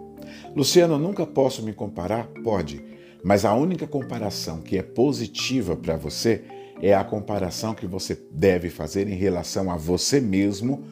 Luciano, 0.56 0.98
nunca 0.98 1.24
posso 1.24 1.62
me 1.62 1.72
comparar? 1.72 2.26
Pode, 2.44 2.84
mas 3.24 3.46
a 3.46 3.54
única 3.54 3.86
comparação 3.86 4.60
que 4.60 4.76
é 4.76 4.82
positiva 4.82 5.76
para 5.76 5.96
você 5.98 6.44
é 6.82 6.94
a 6.94 7.04
comparação 7.04 7.74
que 7.74 7.86
você 7.86 8.18
deve 8.32 8.70
fazer 8.70 9.08
em 9.08 9.16
relação 9.16 9.70
a 9.72 9.78
você 9.78 10.20
mesmo, 10.20 10.84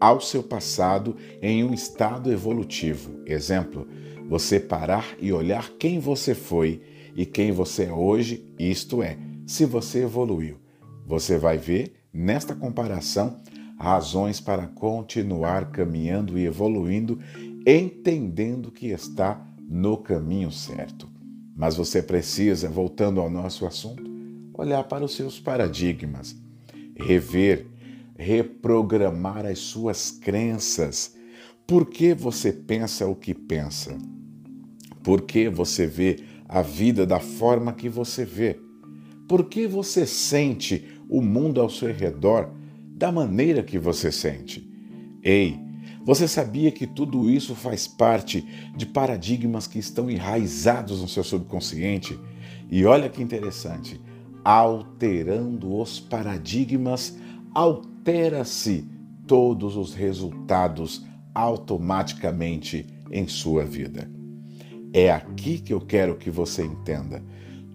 ao 0.00 0.20
seu 0.20 0.42
passado, 0.42 1.16
em 1.40 1.64
um 1.64 1.72
estado 1.72 2.32
evolutivo. 2.32 3.20
Exemplo, 3.26 3.86
você 4.28 4.60
parar 4.60 5.16
e 5.20 5.32
olhar 5.32 5.70
quem 5.78 5.98
você 5.98 6.34
foi 6.34 6.82
e 7.16 7.24
quem 7.24 7.50
você 7.50 7.84
é 7.84 7.92
hoje, 7.92 8.44
isto 8.58 9.02
é, 9.02 9.16
se 9.46 9.64
você 9.64 10.02
evoluiu. 10.02 10.56
Você 11.06 11.38
vai 11.38 11.56
ver, 11.56 11.94
nesta 12.12 12.54
comparação, 12.54 13.40
razões 13.78 14.40
para 14.40 14.66
continuar 14.66 15.70
caminhando 15.70 16.38
e 16.38 16.44
evoluindo, 16.44 17.18
entendendo 17.66 18.70
que 18.70 18.88
está 18.88 19.44
no 19.68 19.96
caminho 19.96 20.50
certo. 20.50 21.08
Mas 21.56 21.76
você 21.76 22.02
precisa, 22.02 22.68
voltando 22.68 23.20
ao 23.20 23.30
nosso 23.30 23.66
assunto, 23.66 24.07
olhar 24.58 24.82
para 24.84 25.04
os 25.04 25.14
seus 25.14 25.38
paradigmas, 25.38 26.36
rever, 26.96 27.66
reprogramar 28.18 29.46
as 29.46 29.60
suas 29.60 30.10
crenças. 30.10 31.14
Por 31.64 31.86
que 31.86 32.12
você 32.12 32.52
pensa 32.52 33.06
o 33.06 33.14
que 33.14 33.32
pensa? 33.32 33.96
Por 35.04 35.22
que 35.22 35.48
você 35.48 35.86
vê 35.86 36.24
a 36.48 36.60
vida 36.60 37.06
da 37.06 37.20
forma 37.20 37.72
que 37.72 37.88
você 37.88 38.24
vê? 38.24 38.58
Por 39.28 39.44
que 39.44 39.66
você 39.66 40.04
sente 40.04 40.84
o 41.08 41.22
mundo 41.22 41.60
ao 41.60 41.70
seu 41.70 41.92
redor 41.92 42.50
da 42.96 43.12
maneira 43.12 43.62
que 43.62 43.78
você 43.78 44.10
sente? 44.10 44.68
Ei, 45.22 45.56
você 46.04 46.26
sabia 46.26 46.72
que 46.72 46.86
tudo 46.86 47.30
isso 47.30 47.54
faz 47.54 47.86
parte 47.86 48.44
de 48.76 48.86
paradigmas 48.86 49.66
que 49.66 49.78
estão 49.78 50.10
enraizados 50.10 51.00
no 51.00 51.08
seu 51.08 51.22
subconsciente? 51.22 52.18
E 52.70 52.84
olha 52.84 53.08
que 53.08 53.22
interessante, 53.22 54.00
alterando 54.48 55.78
os 55.78 56.00
paradigmas, 56.00 57.18
altera-se 57.54 58.88
todos 59.26 59.76
os 59.76 59.92
resultados 59.92 61.04
automaticamente 61.34 62.86
em 63.12 63.28
sua 63.28 63.66
vida. 63.66 64.10
É 64.90 65.12
aqui 65.12 65.58
que 65.58 65.74
eu 65.74 65.82
quero 65.82 66.16
que 66.16 66.30
você 66.30 66.64
entenda. 66.64 67.22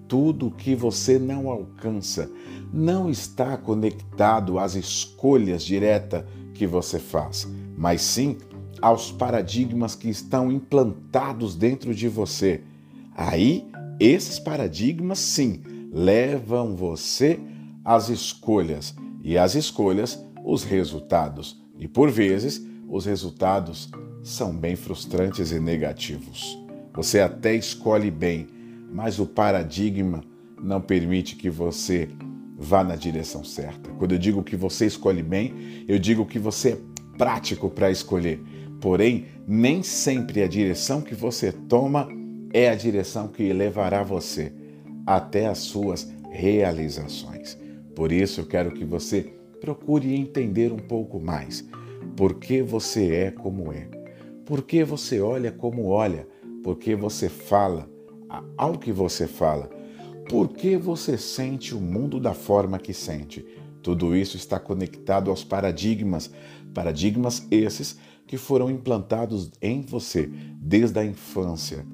Tudo 0.08 0.50
que 0.50 0.74
você 0.74 1.20
não 1.20 1.48
alcança 1.48 2.28
não 2.74 3.08
está 3.08 3.56
conectado 3.56 4.58
às 4.58 4.74
escolhas 4.74 5.64
diretas 5.64 6.24
que 6.56 6.66
você 6.66 6.98
faz, 6.98 7.48
mas 7.78 8.02
sim 8.02 8.36
aos 8.82 9.12
paradigmas 9.12 9.94
que 9.94 10.10
estão 10.10 10.52
implantados 10.52 11.54
dentro 11.56 11.94
de 11.94 12.10
você. 12.10 12.64
Aí, 13.16 13.68
esses 14.00 14.40
paradigmas, 14.40 15.20
sim, 15.20 15.62
levam 15.94 16.76
você 16.76 17.40
às 17.86 18.10
escolhas 18.10 18.96
e 19.22 19.38
as 19.38 19.54
escolhas, 19.54 20.26
os 20.44 20.64
resultados. 20.64 21.62
E 21.78 21.88
por 21.88 22.10
vezes, 22.10 22.66
os 22.90 23.06
resultados 23.06 23.92
são 24.24 24.56
bem 24.56 24.76
frustrantes 24.76 25.52
e 25.52 25.60
negativos. 25.60 26.58
Você 26.96 27.20
até 27.20 27.56
escolhe 27.56 28.10
bem, 28.10 28.48
mas 28.92 29.20
o 29.20 29.26
paradigma 29.26 30.24
não 30.60 30.82
permite 30.82 31.36
que 31.36 31.50
você 31.50 32.10
vá 32.58 32.84
na 32.84 32.96
direção 32.96 33.44
certa. 33.44 33.90
Quando 33.92 34.14
eu 34.14 34.18
digo 34.18 34.44
que 34.44 34.56
você 34.56 34.88
escolhe 34.88 35.22
bem, 35.22 35.86
eu 35.88 36.00
digo 36.00 36.26
que 36.26 36.40
você 36.40 36.70
é 36.72 37.18
prático 37.18 37.70
para 37.70 37.92
escolher. 37.92 38.42
Porém, 38.82 39.26
nem 39.48 39.84
sempre 39.84 40.42
a 40.42 40.48
direção 40.48 41.02
que 41.02 41.14
você 41.14 41.52
toma 41.52 42.08
é 42.52 42.70
a 42.70 42.76
direção 42.76 43.28
que 43.28 43.52
levará 43.54 44.04
você 44.04 44.63
até 45.06 45.48
as 45.48 45.60
suas 45.60 46.12
realizações. 46.32 47.58
Por 47.96 48.12
isso, 48.12 48.42
eu 48.42 48.46
quero 48.46 48.72
que 48.74 48.86
você 48.86 49.34
procure 49.62 50.16
entender 50.16 50.72
um 50.72 50.80
pouco 50.80 51.20
mais 51.20 51.66
por 52.16 52.36
que 52.36 52.62
você 52.62 53.14
é 53.16 53.32
como 53.32 53.72
é, 53.72 53.88
por 54.46 54.64
que 54.64 54.84
você 54.84 55.22
olha 55.22 55.52
como 55.52 55.88
olha, 55.88 56.28
porque 56.64 56.96
você 56.96 57.30
fala 57.30 57.90
ao 58.58 58.78
que 58.78 58.92
você 58.92 59.28
fala, 59.28 59.70
porque 60.30 60.78
você 60.78 61.18
sente 61.18 61.76
o 61.76 61.80
mundo 61.80 62.20
da 62.20 62.34
forma 62.34 62.80
que 62.80 62.94
sente. 62.94 63.46
Tudo 63.82 64.16
isso 64.16 64.38
está 64.38 64.60
conectado 64.60 65.30
aos 65.30 65.44
paradigmas, 65.44 66.32
paradigmas 66.74 67.46
esses 67.52 67.98
que 68.26 68.38
foram 68.38 68.72
implantados 68.72 69.52
em 69.62 69.82
você 69.82 70.30
desde 70.58 71.00
a 71.00 71.06
infância, 71.06 71.86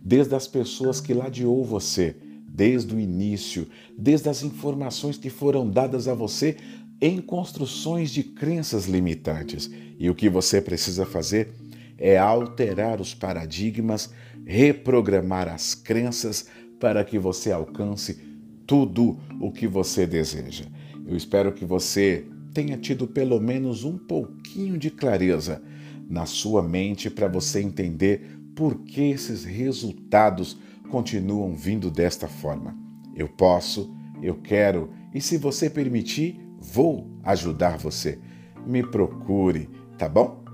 desde 0.00 0.34
as 0.34 0.46
pessoas 0.46 1.00
que 1.00 1.14
ladeou 1.14 1.64
você, 1.64 2.16
desde 2.58 2.92
o 2.92 2.98
início, 2.98 3.68
desde 3.96 4.28
as 4.28 4.42
informações 4.42 5.16
que 5.16 5.30
foram 5.30 5.70
dadas 5.70 6.08
a 6.08 6.14
você 6.14 6.56
em 7.00 7.20
construções 7.20 8.10
de 8.10 8.24
crenças 8.24 8.86
limitantes. 8.86 9.70
E 9.96 10.10
o 10.10 10.14
que 10.14 10.28
você 10.28 10.60
precisa 10.60 11.06
fazer 11.06 11.52
é 11.96 12.18
alterar 12.18 13.00
os 13.00 13.14
paradigmas, 13.14 14.10
reprogramar 14.44 15.46
as 15.46 15.72
crenças 15.72 16.46
para 16.80 17.04
que 17.04 17.16
você 17.16 17.52
alcance 17.52 18.18
tudo 18.66 19.16
o 19.40 19.52
que 19.52 19.68
você 19.68 20.04
deseja. 20.04 20.64
Eu 21.06 21.16
espero 21.16 21.52
que 21.52 21.64
você 21.64 22.26
tenha 22.52 22.76
tido 22.76 23.06
pelo 23.06 23.38
menos 23.38 23.84
um 23.84 23.96
pouquinho 23.96 24.76
de 24.76 24.90
clareza 24.90 25.62
na 26.10 26.26
sua 26.26 26.60
mente 26.60 27.08
para 27.08 27.28
você 27.28 27.60
entender 27.60 28.36
por 28.56 28.80
que 28.80 29.02
esses 29.02 29.44
resultados 29.44 30.58
continuam 30.88 31.54
vindo 31.54 31.90
desta 31.90 32.26
forma. 32.26 32.76
Eu 33.14 33.28
posso, 33.28 33.94
eu 34.22 34.34
quero 34.36 34.90
e, 35.14 35.20
se 35.20 35.36
você 35.36 35.70
permitir, 35.70 36.40
vou 36.60 37.08
ajudar 37.22 37.78
você. 37.78 38.18
Me 38.66 38.82
procure, 38.82 39.68
tá 39.96 40.08
bom? 40.08 40.44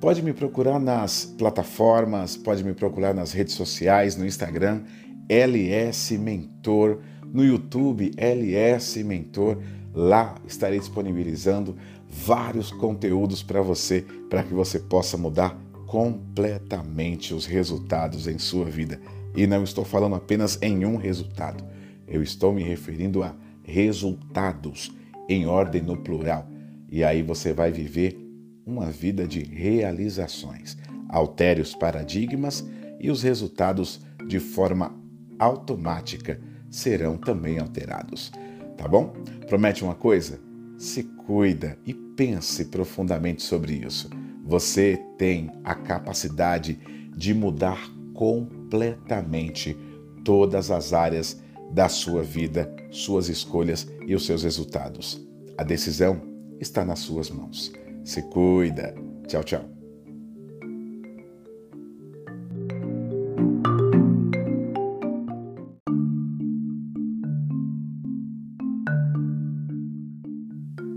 Pode 0.00 0.22
me 0.22 0.32
procurar 0.32 0.78
nas 0.78 1.24
plataformas, 1.24 2.36
pode 2.36 2.62
me 2.62 2.74
procurar 2.74 3.14
nas 3.14 3.32
redes 3.32 3.54
sociais, 3.54 4.16
no 4.16 4.26
Instagram, 4.26 4.82
LS 5.28 6.18
Mentor, 6.18 7.00
no 7.32 7.44
YouTube, 7.44 8.12
LS 8.16 9.02
Mentor. 9.02 9.58
Lá 9.94 10.34
estarei 10.46 10.78
disponibilizando 10.78 11.76
vários 12.08 12.70
conteúdos 12.70 13.42
para 13.42 13.62
você, 13.62 14.04
para 14.28 14.42
que 14.42 14.52
você 14.52 14.78
possa 14.78 15.16
mudar 15.16 15.58
completamente 15.86 17.32
os 17.32 17.46
resultados 17.46 18.26
em 18.26 18.38
sua 18.38 18.64
vida. 18.64 19.00
E 19.34 19.46
não 19.46 19.64
estou 19.64 19.84
falando 19.84 20.14
apenas 20.14 20.58
em 20.62 20.84
um 20.84 20.96
resultado, 20.96 21.64
eu 22.06 22.22
estou 22.22 22.52
me 22.52 22.62
referindo 22.62 23.22
a 23.22 23.34
resultados 23.62 24.94
em 25.28 25.46
ordem 25.46 25.82
no 25.82 25.96
plural. 25.96 26.48
E 26.90 27.02
aí 27.02 27.22
você 27.22 27.52
vai 27.52 27.72
viver 27.72 28.16
uma 28.64 28.90
vida 28.90 29.26
de 29.26 29.42
realizações. 29.42 30.76
Altere 31.08 31.60
os 31.60 31.74
paradigmas 31.74 32.64
e 33.00 33.10
os 33.10 33.22
resultados 33.22 34.00
de 34.26 34.38
forma 34.38 34.94
automática 35.38 36.40
serão 36.70 37.16
também 37.16 37.58
alterados. 37.58 38.32
Tá 38.76 38.86
bom? 38.86 39.12
Promete 39.48 39.84
uma 39.84 39.94
coisa? 39.94 40.40
Se 40.78 41.02
cuida 41.02 41.78
e 41.86 41.94
pense 41.94 42.66
profundamente 42.66 43.42
sobre 43.42 43.74
isso. 43.74 44.10
Você 44.44 45.00
tem 45.16 45.50
a 45.62 45.74
capacidade 45.74 46.78
de 47.16 47.32
mudar 47.32 47.88
completamente 48.14 49.76
todas 50.24 50.70
as 50.70 50.92
áreas 50.92 51.42
da 51.72 51.88
sua 51.88 52.22
vida, 52.22 52.74
suas 52.90 53.28
escolhas 53.28 53.86
e 54.06 54.14
os 54.14 54.24
seus 54.24 54.42
resultados. 54.42 55.20
A 55.58 55.64
decisão 55.64 56.22
está 56.60 56.84
nas 56.84 57.00
suas 57.00 57.30
mãos. 57.30 57.72
Se 58.04 58.22
cuida. 58.30 58.94
Tchau, 59.26 59.44
tchau. 59.44 59.74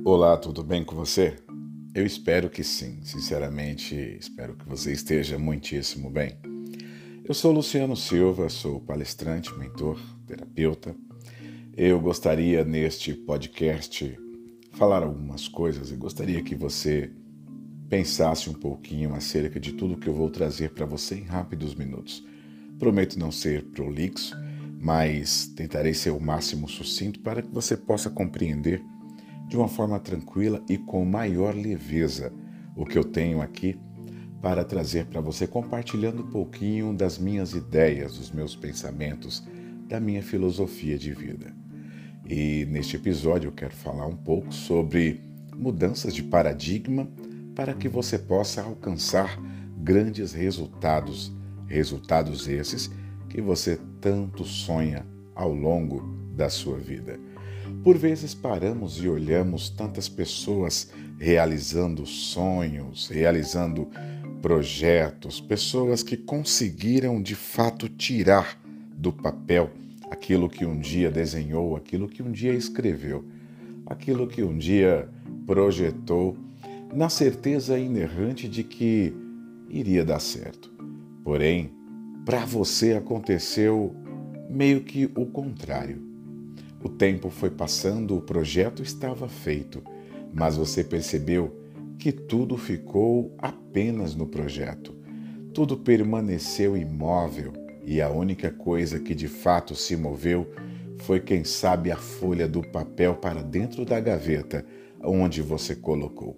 Olá, 0.06 0.38
tudo 0.38 0.64
bem 0.64 0.86
com 0.86 0.96
você? 0.96 1.36
Eu 1.94 2.06
espero 2.06 2.50
que 2.50 2.64
sim, 2.64 3.00
sinceramente, 3.02 3.96
espero 3.96 4.56
que 4.56 4.68
você 4.68 4.94
esteja 4.94 5.38
muitíssimo 5.38 6.10
bem. 6.10 6.47
Eu 7.28 7.34
sou 7.34 7.52
Luciano 7.52 7.94
Silva, 7.94 8.48
sou 8.48 8.80
palestrante, 8.80 9.54
mentor, 9.60 10.00
terapeuta. 10.26 10.96
Eu 11.76 12.00
gostaria 12.00 12.64
neste 12.64 13.14
podcast 13.14 14.18
falar 14.72 15.04
algumas 15.04 15.46
coisas 15.46 15.92
e 15.92 15.98
gostaria 15.98 16.42
que 16.42 16.56
você 16.56 17.12
pensasse 17.90 18.50
um 18.50 18.54
pouquinho 18.54 19.14
acerca 19.14 19.60
de 19.60 19.74
tudo 19.74 19.98
que 19.98 20.08
eu 20.08 20.14
vou 20.14 20.30
trazer 20.30 20.70
para 20.70 20.86
você 20.86 21.16
em 21.16 21.26
rápidos 21.26 21.76
minutos. 21.76 22.26
Prometo 22.80 23.20
não 23.20 23.30
ser 23.30 23.62
prolixo, 23.72 24.34
mas 24.80 25.48
tentarei 25.48 25.94
ser 25.94 26.12
o 26.12 26.22
máximo 26.22 26.70
sucinto 26.70 27.20
para 27.20 27.42
que 27.42 27.50
você 27.50 27.76
possa 27.76 28.10
compreender 28.10 28.82
de 29.50 29.58
uma 29.58 29.68
forma 29.68 30.00
tranquila 30.00 30.64
e 30.70 30.78
com 30.78 31.04
maior 31.04 31.54
leveza 31.54 32.32
o 32.74 32.86
que 32.86 32.98
eu 32.98 33.04
tenho 33.04 33.42
aqui 33.42 33.78
para 34.42 34.64
trazer 34.64 35.06
para 35.06 35.22
você, 35.22 35.48
compartilhando 35.48 36.24
um 36.24 36.28
pouquinho 36.28 36.94
das 36.94 37.18
minhas 37.18 37.54
ideias, 37.54 38.18
dos 38.18 38.32
meus 38.32 38.56
pensamentos, 38.56 39.44
da 39.88 40.00
minha 40.00 40.22
filosofia 40.22 40.98
de 40.98 41.14
vida. 41.14 41.54
E 42.26 42.66
neste 42.66 42.96
episódio 42.96 43.48
eu 43.48 43.52
quero 43.52 43.74
falar 43.74 44.06
um 44.06 44.16
pouco 44.16 44.54
sobre 44.54 45.22
mudanças 45.56 46.14
de 46.14 46.22
paradigma 46.22 47.08
para 47.56 47.74
que 47.74 47.90
você 47.90 48.20
possa 48.20 48.62
alcançar 48.62 49.40
grandes 49.78 50.34
resultados, 50.34 51.32
resultados 51.68 52.48
esses 52.48 52.92
que 53.30 53.42
você 53.42 53.80
tanto 54.00 54.44
sonha 54.44 55.06
ao 55.34 55.54
longo 55.54 56.02
da 56.36 56.50
sua 56.50 56.78
vida. 56.78 57.20
Por 57.84 57.98
vezes 57.98 58.34
paramos 58.34 59.02
e 59.02 59.08
olhamos 59.08 59.70
tantas 59.70 60.08
pessoas 60.10 60.92
realizando 61.18 62.06
sonhos, 62.06 63.08
realizando 63.08 63.90
projetos, 64.48 65.42
pessoas 65.42 66.02
que 66.02 66.16
conseguiram 66.16 67.22
de 67.22 67.36
fato 67.36 67.90
tirar 67.90 68.58
do 68.96 69.12
papel 69.12 69.70
aquilo 70.10 70.48
que 70.48 70.66
um 70.66 70.80
dia 70.80 71.12
desenhou, 71.12 71.76
aquilo 71.76 72.08
que 72.08 72.24
um 72.24 72.32
dia 72.32 72.54
escreveu, 72.54 73.26
aquilo 73.86 74.26
que 74.26 74.42
um 74.42 74.58
dia 74.58 75.10
projetou, 75.46 76.38
na 76.96 77.10
certeza 77.10 77.78
inerrante 77.78 78.48
de 78.48 78.64
que 78.64 79.14
iria 79.70 80.06
dar 80.06 80.22
certo. 80.22 80.72
Porém, 81.26 81.70
para 82.24 82.46
você 82.46 82.94
aconteceu 82.94 83.94
meio 84.50 84.80
que 84.80 85.12
o 85.14 85.26
contrário. 85.26 86.02
O 86.82 86.88
tempo 86.88 87.30
foi 87.30 87.50
passando, 87.50 88.16
o 88.16 88.22
projeto 88.22 88.82
estava 88.82 89.28
feito, 89.28 89.84
mas 90.34 90.56
você 90.56 90.86
percebeu 90.86 91.67
que 91.98 92.12
tudo 92.12 92.58
ficou 92.58 93.36
apenas 93.38 94.16
no 94.16 94.28
projeto. 94.28 94.96
Tudo 95.54 95.78
permaneceu 95.78 96.78
imóvel 96.78 97.54
e 97.84 98.02
a 98.02 98.10
única 98.10 98.52
coisa 98.52 99.00
que 99.00 99.16
de 99.16 99.28
fato 99.28 99.76
se 99.76 99.96
moveu 99.96 100.48
foi, 101.00 101.20
quem 101.20 101.44
sabe, 101.44 101.92
a 101.92 101.98
folha 101.98 102.48
do 102.48 102.62
papel 102.62 103.16
para 103.16 103.42
dentro 103.42 103.86
da 103.86 104.00
gaveta 104.00 104.66
onde 105.02 105.42
você 105.42 105.76
colocou. 105.76 106.38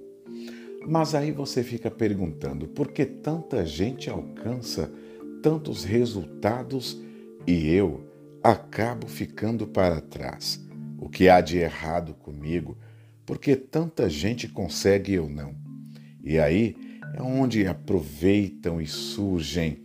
Mas 0.88 1.14
aí 1.14 1.32
você 1.32 1.64
fica 1.64 1.92
perguntando 1.92 2.68
por 2.68 2.92
que 2.92 3.06
tanta 3.06 3.66
gente 3.66 4.10
alcança 4.10 4.92
tantos 5.42 5.84
resultados 5.84 7.00
e 7.46 7.70
eu 7.70 8.08
acabo 8.44 9.08
ficando 9.08 9.68
para 9.68 10.02
trás. 10.02 10.64
O 10.98 11.10
que 11.10 11.30
há 11.30 11.42
de 11.42 11.58
errado 11.58 12.14
comigo? 12.14 12.78
Porque 13.30 13.56
tanta 13.56 14.10
gente 14.10 14.48
consegue 14.48 15.12
e 15.12 15.16
eu 15.16 15.30
não. 15.30 15.54
E 16.24 16.40
aí 16.40 16.76
é 17.14 17.22
onde 17.22 17.68
aproveitam 17.68 18.82
e 18.82 18.88
surgem 18.88 19.84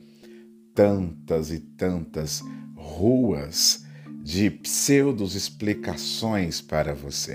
tantas 0.75 1.51
e 1.51 1.59
tantas 1.59 2.41
ruas 2.75 3.85
de 4.23 4.49
pseudos 4.49 5.35
explicações 5.35 6.63
para 6.63 6.95
você 6.95 7.35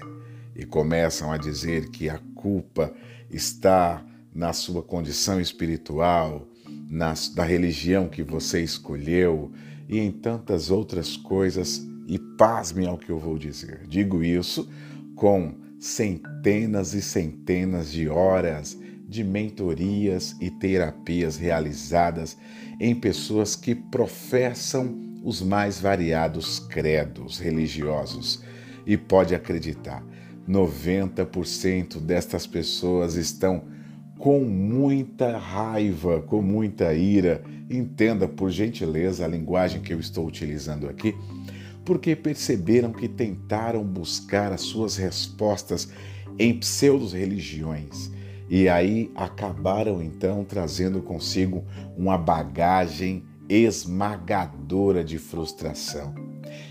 e 0.55 0.65
começam 0.65 1.31
a 1.31 1.37
dizer 1.37 1.91
que 1.91 2.09
a 2.09 2.17
culpa 2.33 2.91
está 3.29 4.03
na 4.33 4.51
sua 4.51 4.81
condição 4.81 5.39
espiritual, 5.39 6.47
na, 6.89 7.13
da 7.35 7.43
religião 7.43 8.09
que 8.09 8.23
você 8.23 8.63
escolheu, 8.63 9.51
e 9.87 9.99
em 9.99 10.11
tantas 10.11 10.71
outras 10.71 11.15
coisas, 11.15 11.87
e 12.07 12.17
pasmem 12.17 12.87
ao 12.87 12.97
que 12.97 13.11
eu 13.11 13.19
vou 13.19 13.37
dizer. 13.37 13.85
Digo 13.87 14.23
isso 14.23 14.67
com 15.19 15.53
centenas 15.77 16.93
e 16.93 17.01
centenas 17.01 17.91
de 17.91 18.07
horas 18.07 18.79
de 19.05 19.21
mentorias 19.21 20.33
e 20.39 20.49
terapias 20.49 21.35
realizadas 21.35 22.37
em 22.79 22.95
pessoas 22.95 23.53
que 23.53 23.75
professam 23.75 25.19
os 25.21 25.41
mais 25.41 25.77
variados 25.77 26.59
credos 26.59 27.37
religiosos. 27.37 28.41
E 28.87 28.95
pode 28.95 29.35
acreditar, 29.35 30.01
90% 30.47 31.99
destas 31.99 32.47
pessoas 32.47 33.15
estão 33.15 33.63
com 34.17 34.39
muita 34.39 35.37
raiva, 35.37 36.21
com 36.21 36.41
muita 36.41 36.93
ira. 36.93 37.43
Entenda, 37.69 38.25
por 38.25 38.49
gentileza, 38.51 39.25
a 39.25 39.27
linguagem 39.27 39.81
que 39.81 39.93
eu 39.93 39.99
estou 39.99 40.25
utilizando 40.25 40.87
aqui, 40.87 41.13
porque 41.89 42.15
perceberam 42.15 42.93
que 42.93 43.07
tentaram 43.07 43.83
buscar 43.83 44.53
as 44.53 44.61
suas 44.61 44.95
respostas 44.95 45.89
em 46.37 46.53
pseudo-religiões 46.59 48.11
e 48.47 48.69
aí 48.69 49.11
acabaram 49.15 49.99
então 49.99 50.45
trazendo 50.45 51.01
consigo 51.01 51.65
uma 51.97 52.15
bagagem 52.15 53.23
esmagadora 53.49 55.03
de 55.03 55.17
frustração. 55.17 56.13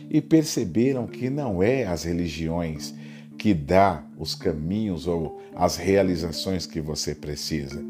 E 0.08 0.20
perceberam 0.20 1.04
que 1.08 1.28
não 1.28 1.60
é 1.60 1.84
as 1.84 2.04
religiões 2.04 2.94
que 3.36 3.52
dá 3.52 4.04
os 4.16 4.36
caminhos 4.36 5.08
ou 5.08 5.42
as 5.56 5.76
realizações 5.76 6.64
que 6.64 6.80
você 6.80 7.12
precisa. 7.12 7.84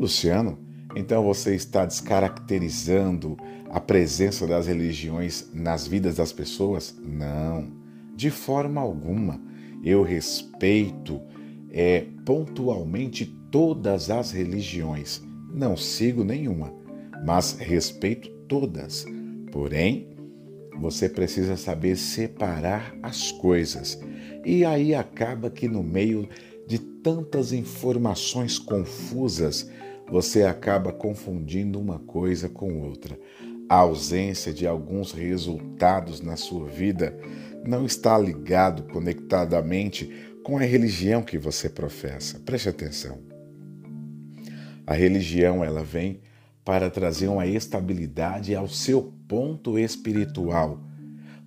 Luciano, 0.00 0.58
então 0.96 1.22
você 1.22 1.54
está 1.54 1.84
descaracterizando 1.84 3.36
a 3.72 3.80
presença 3.80 4.46
das 4.46 4.66
religiões 4.66 5.48
nas 5.52 5.86
vidas 5.86 6.16
das 6.16 6.30
pessoas? 6.30 6.94
Não, 7.02 7.72
de 8.14 8.30
forma 8.30 8.80
alguma. 8.80 9.40
Eu 9.82 10.02
respeito 10.02 11.20
é, 11.70 12.04
pontualmente 12.24 13.24
todas 13.50 14.10
as 14.10 14.30
religiões. 14.30 15.22
Não 15.52 15.74
sigo 15.74 16.22
nenhuma, 16.22 16.72
mas 17.24 17.56
respeito 17.58 18.28
todas. 18.46 19.06
Porém, 19.50 20.08
você 20.78 21.08
precisa 21.08 21.56
saber 21.56 21.96
separar 21.96 22.94
as 23.02 23.32
coisas. 23.32 23.98
E 24.44 24.66
aí 24.66 24.94
acaba 24.94 25.50
que 25.50 25.66
no 25.66 25.82
meio 25.82 26.28
de 26.66 26.78
tantas 26.78 27.52
informações 27.52 28.58
confusas, 28.58 29.70
você 30.10 30.42
acaba 30.42 30.92
confundindo 30.92 31.80
uma 31.80 31.98
coisa 31.98 32.48
com 32.48 32.82
outra. 32.82 33.18
A 33.72 33.76
ausência 33.76 34.52
de 34.52 34.66
alguns 34.66 35.12
resultados 35.12 36.20
na 36.20 36.36
sua 36.36 36.66
vida 36.66 37.18
não 37.64 37.86
está 37.86 38.18
ligado 38.18 38.82
conectadamente 38.82 40.10
com 40.44 40.58
a 40.58 40.60
religião 40.60 41.22
que 41.22 41.38
você 41.38 41.70
professa. 41.70 42.38
Preste 42.40 42.68
atenção. 42.68 43.18
A 44.86 44.92
religião 44.92 45.64
ela 45.64 45.82
vem 45.82 46.20
para 46.62 46.90
trazer 46.90 47.28
uma 47.28 47.46
estabilidade 47.46 48.54
ao 48.54 48.68
seu 48.68 49.10
ponto 49.26 49.78
espiritual. 49.78 50.78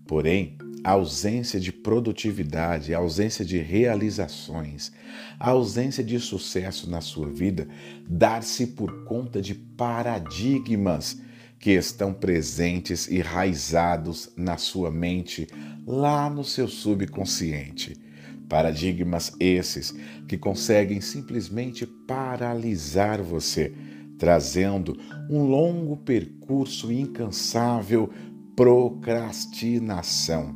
Porém, 0.07 0.57
a 0.83 0.93
ausência 0.93 1.59
de 1.59 1.71
produtividade, 1.71 2.91
a 2.91 2.97
ausência 2.97 3.45
de 3.45 3.59
realizações, 3.59 4.91
a 5.39 5.51
ausência 5.51 6.03
de 6.03 6.19
sucesso 6.19 6.89
na 6.89 7.01
sua 7.01 7.29
vida 7.29 7.67
dar-se 8.09 8.65
por 8.65 9.03
conta 9.03 9.39
de 9.39 9.53
paradigmas 9.53 11.23
que 11.65 11.71
estão 11.71 12.13
presentes 12.13 13.07
e 13.07 13.21
raizados 13.21 14.29
na 14.37 14.55
sua 14.55 14.91
mente, 14.91 15.47
lá 15.83 16.29
no 16.29 16.43
seu 16.43 16.67
subconsciente. 16.67 17.99
Paradigmas 18.47 19.31
esses 19.39 19.91
que 20.27 20.37
conseguem 20.37 21.01
simplesmente 21.01 21.87
paralisar 21.87 23.19
você, 23.19 23.73
trazendo 24.19 24.95
um 25.27 25.41
longo 25.41 25.97
percurso 25.97 26.91
incansável 26.91 28.11
procrastinação. 28.55 30.55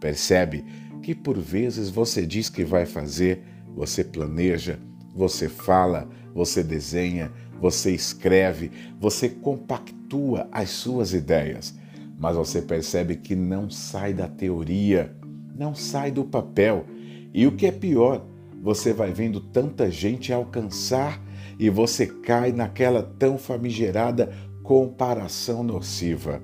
Percebe 0.00 0.64
que 1.02 1.14
por 1.14 1.38
vezes 1.38 1.90
você 1.90 2.24
diz 2.24 2.48
que 2.48 2.64
vai 2.64 2.86
fazer, 2.86 3.42
você 3.74 4.02
planeja, 4.02 4.78
você 5.14 5.50
fala, 5.50 6.08
você 6.32 6.62
desenha, 6.62 7.30
você 7.60 7.92
escreve, 7.92 8.70
você 9.00 9.28
compactua 9.28 10.48
as 10.52 10.70
suas 10.70 11.12
ideias, 11.12 11.74
mas 12.18 12.36
você 12.36 12.62
percebe 12.62 13.16
que 13.16 13.34
não 13.34 13.68
sai 13.68 14.14
da 14.14 14.28
teoria, 14.28 15.14
não 15.56 15.74
sai 15.74 16.10
do 16.10 16.24
papel. 16.24 16.84
E 17.32 17.46
o 17.46 17.52
que 17.52 17.66
é 17.66 17.72
pior, 17.72 18.24
você 18.62 18.92
vai 18.92 19.12
vendo 19.12 19.40
tanta 19.40 19.90
gente 19.90 20.32
alcançar 20.32 21.22
e 21.58 21.70
você 21.70 22.06
cai 22.06 22.52
naquela 22.52 23.02
tão 23.02 23.38
famigerada 23.38 24.32
comparação 24.62 25.62
nociva. 25.62 26.42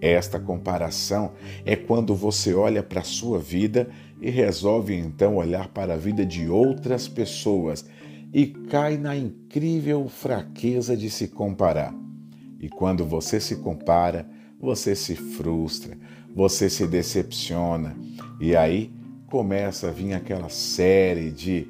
Esta 0.00 0.38
comparação 0.38 1.32
é 1.64 1.74
quando 1.74 2.14
você 2.14 2.52
olha 2.52 2.82
para 2.82 3.00
a 3.00 3.04
sua 3.04 3.38
vida 3.38 3.88
e 4.20 4.28
resolve 4.28 4.94
então 4.94 5.36
olhar 5.36 5.68
para 5.68 5.94
a 5.94 5.96
vida 5.96 6.26
de 6.26 6.48
outras 6.48 7.08
pessoas 7.08 7.86
e 8.34 8.46
cai 8.46 8.98
na 8.98 9.16
incrível 9.16 10.08
fraqueza 10.08 10.96
de 10.96 11.08
se 11.08 11.28
comparar. 11.28 11.94
E 12.58 12.68
quando 12.68 13.06
você 13.06 13.38
se 13.38 13.56
compara, 13.56 14.28
você 14.60 14.96
se 14.96 15.14
frustra, 15.14 15.96
você 16.34 16.68
se 16.68 16.84
decepciona, 16.84 17.96
e 18.40 18.56
aí 18.56 18.92
começa 19.28 19.88
a 19.88 19.92
vir 19.92 20.14
aquela 20.14 20.48
série 20.48 21.30
de 21.30 21.68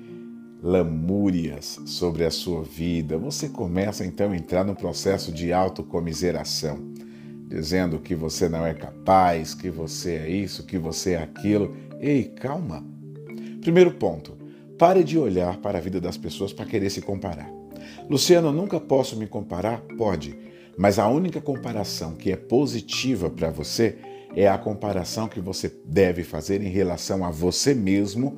lamúrias 0.63 1.79
sobre 1.85 2.25
a 2.25 2.31
sua 2.31 2.63
vida. 2.63 3.19
Você 3.19 3.51
começa 3.51 4.07
então 4.07 4.33
a 4.33 4.37
entrar 4.37 4.65
no 4.65 4.75
processo 4.75 5.31
de 5.31 5.53
autocomiseração, 5.53 6.79
dizendo 7.47 7.99
que 7.99 8.15
você 8.15 8.49
não 8.49 8.65
é 8.65 8.73
capaz, 8.73 9.55
que 9.55 9.69
você 9.69 10.13
é 10.13 10.31
isso, 10.31 10.65
que 10.65 10.79
você 10.79 11.13
é 11.13 11.23
aquilo. 11.23 11.77
Ei, 12.01 12.25
calma. 12.25 12.83
Primeiro 13.61 13.93
ponto: 13.93 14.44
Pare 14.79 15.05
de 15.05 15.17
olhar 15.17 15.59
para 15.59 15.79
a 15.79 15.81
vida 15.81 16.01
das 16.01 16.17
pessoas 16.17 16.53
para 16.53 16.67
querer 16.67 16.91
se 16.91 17.01
comparar. 17.01 17.49
Luciano, 18.11 18.53
nunca 18.53 18.81
posso 18.81 19.17
me 19.17 19.27
comparar? 19.27 19.81
Pode, 19.97 20.37
mas 20.77 20.99
a 20.99 21.09
única 21.09 21.41
comparação 21.41 22.15
que 22.15 22.33
é 22.33 22.37
positiva 22.37 23.31
para 23.31 23.51
você 23.51 23.97
é 24.35 24.49
a 24.49 24.59
comparação 24.59 25.29
que 25.29 25.41
você 25.41 25.73
deve 25.85 26.25
fazer 26.25 26.61
em 26.61 26.69
relação 26.69 27.25
a 27.25 27.31
você 27.31 27.73
mesmo, 27.73 28.37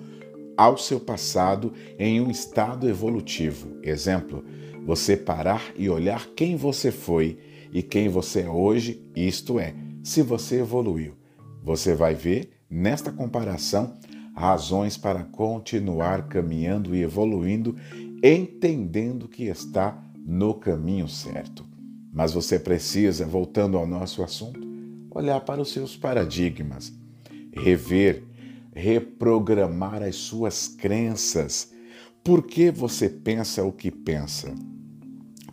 ao 0.56 0.76
seu 0.76 1.00
passado, 1.00 1.72
em 1.98 2.20
um 2.20 2.30
estado 2.30 2.86
evolutivo. 2.86 3.78
Exemplo, 3.82 4.44
você 4.84 5.16
parar 5.16 5.72
e 5.74 5.88
olhar 5.88 6.28
quem 6.36 6.54
você 6.54 6.90
foi 6.90 7.38
e 7.72 7.82
quem 7.82 8.08
você 8.08 8.42
é 8.42 8.50
hoje, 8.50 9.10
isto 9.16 9.58
é, 9.58 9.74
se 10.04 10.20
você 10.20 10.60
evoluiu. 10.60 11.14
Você 11.62 11.94
vai 11.94 12.14
ver 12.14 12.50
nesta 12.68 13.10
comparação 13.10 13.94
razões 14.36 14.98
para 14.98 15.24
continuar 15.24 16.28
caminhando 16.28 16.94
e 16.94 17.00
evoluindo, 17.00 17.74
entendendo 18.22 19.26
que 19.26 19.44
está 19.44 19.98
no 20.26 20.52
caminho 20.52 21.08
certo. 21.08 21.64
Mas 22.12 22.34
você 22.34 22.58
precisa, 22.58 23.24
voltando 23.24 23.78
ao 23.78 23.86
nosso 23.86 24.22
assunto, 24.22 24.60
olhar 25.10 25.40
para 25.40 25.62
os 25.62 25.72
seus 25.72 25.96
paradigmas, 25.96 26.92
rever, 27.50 28.24
reprogramar 28.74 30.02
as 30.02 30.16
suas 30.16 30.68
crenças. 30.68 31.72
Por 32.22 32.42
que 32.42 32.70
você 32.70 33.08
pensa 33.08 33.64
o 33.64 33.72
que 33.72 33.90
pensa? 33.90 34.54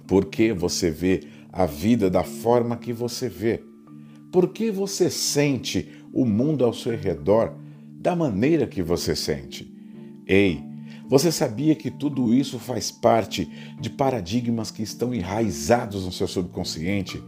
Por 0.05 0.25
que 0.25 0.51
você 0.51 0.91
vê 0.91 1.21
a 1.53 1.65
vida 1.65 2.09
da 2.09 2.23
forma 2.23 2.75
que 2.75 2.91
você 2.91 3.29
vê? 3.29 3.63
Por 4.29 4.49
que 4.49 4.69
você 4.69 5.09
sente 5.09 6.03
o 6.11 6.25
mundo 6.25 6.65
ao 6.65 6.73
seu 6.73 6.97
redor 6.97 7.62
da 8.03 8.17
maneira 8.17 8.67
que 8.67 8.83
você 8.83 9.15
sente. 9.15 9.73
Ei, 10.27 10.61
você 11.07 11.31
sabia 11.31 11.73
que 11.73 11.89
tudo 11.89 12.33
isso 12.33 12.59
faz 12.59 12.91
parte 12.91 13.49
de 13.79 13.89
paradigmas 13.89 14.69
que 14.69 14.83
estão 14.83 15.13
enraizados 15.13 16.03
no 16.05 16.11
seu 16.11 16.27
subconsciente? 16.27 17.23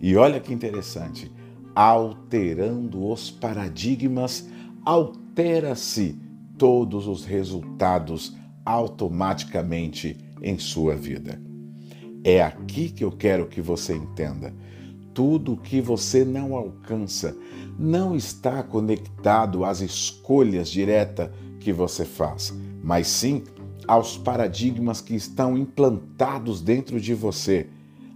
E 0.00 0.14
olha 0.14 0.38
que 0.38 0.54
interessante, 0.54 1.30
alterando 1.74 3.10
os 3.10 3.28
paradigmas, 3.28 4.48
altera-se 4.84 6.16
todos 6.56 7.08
os 7.08 7.24
resultados 7.24 8.36
automaticamente 8.64 10.16
em 10.40 10.58
sua 10.60 10.94
vida. 10.94 11.42
É 12.22 12.40
aqui 12.40 12.88
que 12.88 13.02
eu 13.02 13.10
quero 13.10 13.48
que 13.48 13.60
você 13.60 13.96
entenda. 13.96 14.54
Tudo 15.14 15.56
que 15.56 15.80
você 15.80 16.24
não 16.24 16.54
alcança 16.54 17.36
não 17.78 18.14
está 18.14 18.62
conectado 18.62 19.64
às 19.64 19.80
escolhas 19.80 20.68
diretas 20.68 21.30
que 21.58 21.72
você 21.72 22.04
faz, 22.04 22.54
mas 22.82 23.06
sim 23.06 23.42
aos 23.86 24.16
paradigmas 24.16 25.00
que 25.00 25.14
estão 25.14 25.58
implantados 25.58 26.60
dentro 26.60 27.00
de 27.00 27.14
você. 27.14 27.66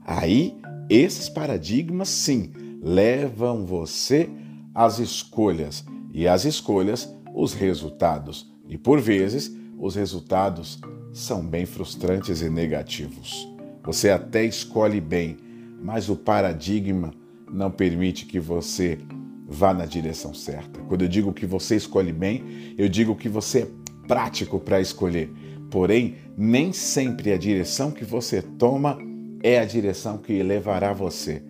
Aí, 0.06 0.56
esses 0.88 1.28
paradigmas, 1.28 2.08
sim, 2.08 2.52
levam 2.82 3.64
você 3.64 4.28
às 4.74 4.98
escolhas 4.98 5.84
e 6.12 6.28
as 6.28 6.44
escolhas, 6.44 7.12
os 7.34 7.54
resultados. 7.54 8.52
E 8.68 8.78
por 8.78 9.00
vezes, 9.00 9.50
os 9.78 9.96
resultados 9.96 10.78
são 11.12 11.44
bem 11.44 11.66
frustrantes 11.66 12.40
e 12.40 12.48
negativos. 12.48 13.48
Você 13.84 14.10
até 14.10 14.44
escolhe 14.44 15.00
bem, 15.00 15.36
mas 15.84 16.08
o 16.08 16.16
paradigma 16.16 17.12
não 17.46 17.70
permite 17.70 18.24
que 18.24 18.40
você 18.40 18.98
vá 19.46 19.74
na 19.74 19.84
direção 19.84 20.32
certa. 20.32 20.80
Quando 20.80 21.02
eu 21.02 21.08
digo 21.08 21.30
que 21.30 21.44
você 21.44 21.76
escolhe 21.76 22.10
bem, 22.10 22.74
eu 22.78 22.88
digo 22.88 23.14
que 23.14 23.28
você 23.28 23.60
é 23.60 23.68
prático 24.08 24.58
para 24.58 24.80
escolher. 24.80 25.30
Porém, 25.70 26.14
nem 26.38 26.72
sempre 26.72 27.32
a 27.32 27.36
direção 27.36 27.90
que 27.90 28.02
você 28.02 28.40
toma 28.40 28.96
é 29.42 29.58
a 29.58 29.64
direção 29.66 30.16
que 30.16 30.42
levará 30.42 30.94
você 30.94 31.42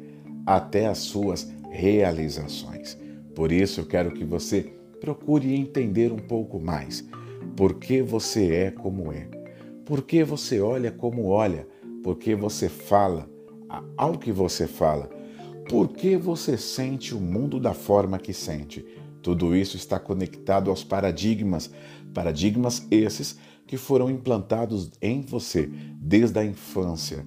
até 0.44 0.86
as 0.86 0.98
suas 0.98 1.48
realizações. 1.70 2.98
Por 3.36 3.52
isso, 3.52 3.82
eu 3.82 3.86
quero 3.86 4.10
que 4.10 4.24
você 4.24 4.72
procure 5.00 5.54
entender 5.54 6.10
um 6.10 6.18
pouco 6.18 6.58
mais 6.58 7.06
por 7.56 7.74
que 7.74 8.02
você 8.02 8.52
é 8.52 8.70
como 8.72 9.12
é, 9.12 9.28
por 9.84 10.02
que 10.02 10.24
você 10.24 10.60
olha 10.60 10.90
como 10.90 11.26
olha, 11.28 11.68
por 12.02 12.16
que 12.16 12.34
você 12.34 12.68
fala 12.68 13.32
ao 13.96 14.18
que 14.18 14.30
você 14.30 14.66
fala 14.66 15.08
por 15.68 15.88
que 15.88 16.16
você 16.16 16.58
sente 16.58 17.14
o 17.14 17.20
mundo 17.20 17.58
da 17.58 17.72
forma 17.72 18.18
que 18.18 18.32
sente? 18.32 18.84
Tudo 19.22 19.56
isso 19.56 19.76
está 19.76 19.98
conectado 19.98 20.68
aos 20.68 20.84
paradigmas, 20.84 21.70
paradigmas 22.12 22.86
esses 22.90 23.38
que 23.66 23.78
foram 23.78 24.10
implantados 24.10 24.90
em 25.00 25.22
você 25.22 25.70
desde 25.96 26.38
a 26.38 26.44
infância, 26.44 27.24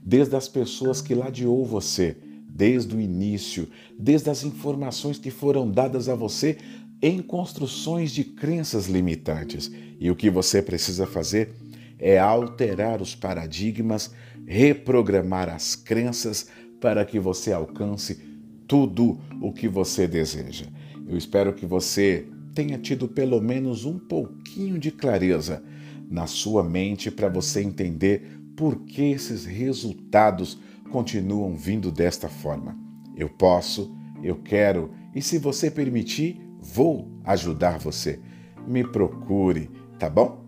desde 0.00 0.36
as 0.36 0.48
pessoas 0.48 1.02
que 1.02 1.16
ladeou 1.16 1.64
você, 1.66 2.16
desde 2.48 2.94
o 2.94 3.00
início, 3.00 3.68
desde 3.98 4.30
as 4.30 4.44
informações 4.44 5.18
que 5.18 5.30
foram 5.30 5.68
dadas 5.68 6.08
a 6.08 6.14
você 6.14 6.58
em 7.02 7.20
construções 7.20 8.12
de 8.12 8.22
crenças 8.22 8.86
limitantes. 8.86 9.70
E 9.98 10.10
o 10.10 10.16
que 10.16 10.30
você 10.30 10.62
precisa 10.62 11.06
fazer 11.06 11.52
é 12.00 12.18
alterar 12.18 13.02
os 13.02 13.14
paradigmas, 13.14 14.10
reprogramar 14.46 15.48
as 15.48 15.76
crenças 15.76 16.48
para 16.80 17.04
que 17.04 17.20
você 17.20 17.52
alcance 17.52 18.18
tudo 18.66 19.20
o 19.40 19.52
que 19.52 19.68
você 19.68 20.06
deseja. 20.06 20.66
Eu 21.06 21.16
espero 21.16 21.52
que 21.52 21.66
você 21.66 22.26
tenha 22.54 22.78
tido 22.78 23.06
pelo 23.06 23.40
menos 23.40 23.84
um 23.84 23.98
pouquinho 23.98 24.78
de 24.78 24.90
clareza 24.90 25.62
na 26.08 26.26
sua 26.26 26.64
mente 26.64 27.10
para 27.10 27.28
você 27.28 27.62
entender 27.62 28.40
por 28.56 28.84
que 28.84 29.10
esses 29.10 29.44
resultados 29.44 30.58
continuam 30.90 31.56
vindo 31.56 31.90
desta 31.90 32.28
forma. 32.28 32.76
Eu 33.16 33.28
posso, 33.28 33.94
eu 34.22 34.36
quero 34.36 34.90
e, 35.14 35.22
se 35.22 35.38
você 35.38 35.70
permitir, 35.70 36.40
vou 36.60 37.10
ajudar 37.24 37.78
você. 37.78 38.20
Me 38.66 38.84
procure, 38.84 39.70
tá 39.98 40.08
bom? 40.08 40.44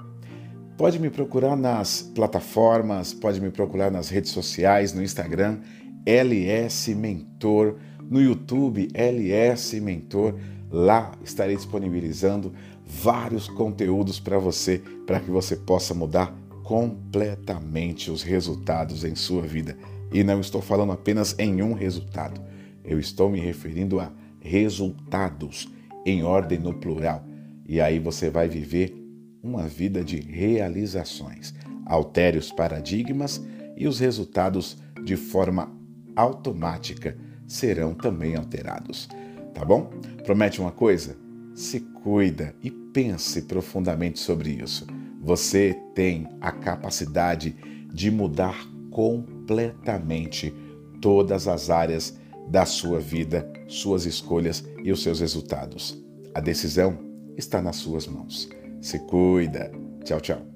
Pode 0.83 0.99
me 0.99 1.11
procurar 1.11 1.57
nas 1.57 2.03
plataformas, 2.03 3.15
pode 3.15 3.41
me 3.41 3.51
procurar 3.51 3.89
nas 3.89 4.09
redes 4.09 4.33
sociais, 4.33 4.93
no 4.93 5.01
Instagram 5.01 5.61
LS 6.05 6.93
Mentor, 6.97 7.77
no 8.11 8.21
YouTube 8.21 8.89
LS 8.93 9.81
Mentor. 9.81 10.35
Lá 10.69 11.13
estarei 11.23 11.55
disponibilizando 11.55 12.53
vários 12.85 13.47
conteúdos 13.47 14.19
para 14.19 14.41
você, 14.41 14.83
para 15.07 15.21
que 15.21 15.31
você 15.31 15.55
possa 15.55 15.95
mudar 15.95 16.35
completamente 16.65 18.11
os 18.11 18.25
resultados 18.25 19.05
em 19.05 19.15
sua 19.15 19.43
vida. 19.43 19.79
E 20.13 20.25
não 20.25 20.41
estou 20.41 20.61
falando 20.61 20.91
apenas 20.91 21.37
em 21.39 21.63
um 21.63 21.75
resultado, 21.75 22.41
eu 22.85 22.99
estou 22.99 23.31
me 23.31 23.39
referindo 23.39 24.01
a 24.01 24.11
resultados 24.41 25.73
em 26.05 26.25
ordem 26.25 26.59
no 26.59 26.75
plural. 26.75 27.25
E 27.69 27.81
aí 27.81 28.01
você 28.01 28.29
vai 28.29 28.49
viver 28.49 29.02
uma 29.43 29.67
vida 29.67 30.05
de 30.05 30.21
realizações. 30.21 31.55
Altere 31.85 32.39
os 32.39 32.53
paradigmas 32.53 33.43
e 33.77 33.89
os 33.89 33.99
resultados 33.99 34.79
de 35.05 35.17
forma 35.17 35.71
automática 36.15 37.17
serão 37.47 37.95
também 37.95 38.37
alterados. 38.37 39.09
Tá 39.53 39.65
bom? 39.65 39.91
Promete 40.25 40.61
uma 40.61 40.71
coisa? 40.71 41.17
Se 41.55 41.81
cuida 41.81 42.55
e 42.63 42.71
pense 42.71 43.43
profundamente 43.43 44.21
sobre 44.21 44.51
isso. 44.51 44.87
Você 45.21 45.79
tem 45.95 46.29
a 46.41 46.51
capacidade 46.51 47.55
de 47.93 48.11
mudar 48.11 48.67
completamente 48.91 50.55
todas 51.01 51.49
as 51.49 51.69
áreas 51.69 52.19
da 52.49 52.65
sua 52.65 52.99
vida, 52.99 53.51
suas 53.69 54.05
escolhas 54.05 54.65
e 54.83 54.91
os 54.91 55.03
seus 55.03 55.21
resultados. 55.21 56.03
A 56.35 56.41
decisão 56.41 56.99
está 57.37 57.61
nas 57.63 57.77
suas 57.77 58.07
mãos. 58.07 58.49
Se 58.83 58.99
cuida. 59.07 59.71
Tchau, 60.05 60.21
tchau. 60.21 60.52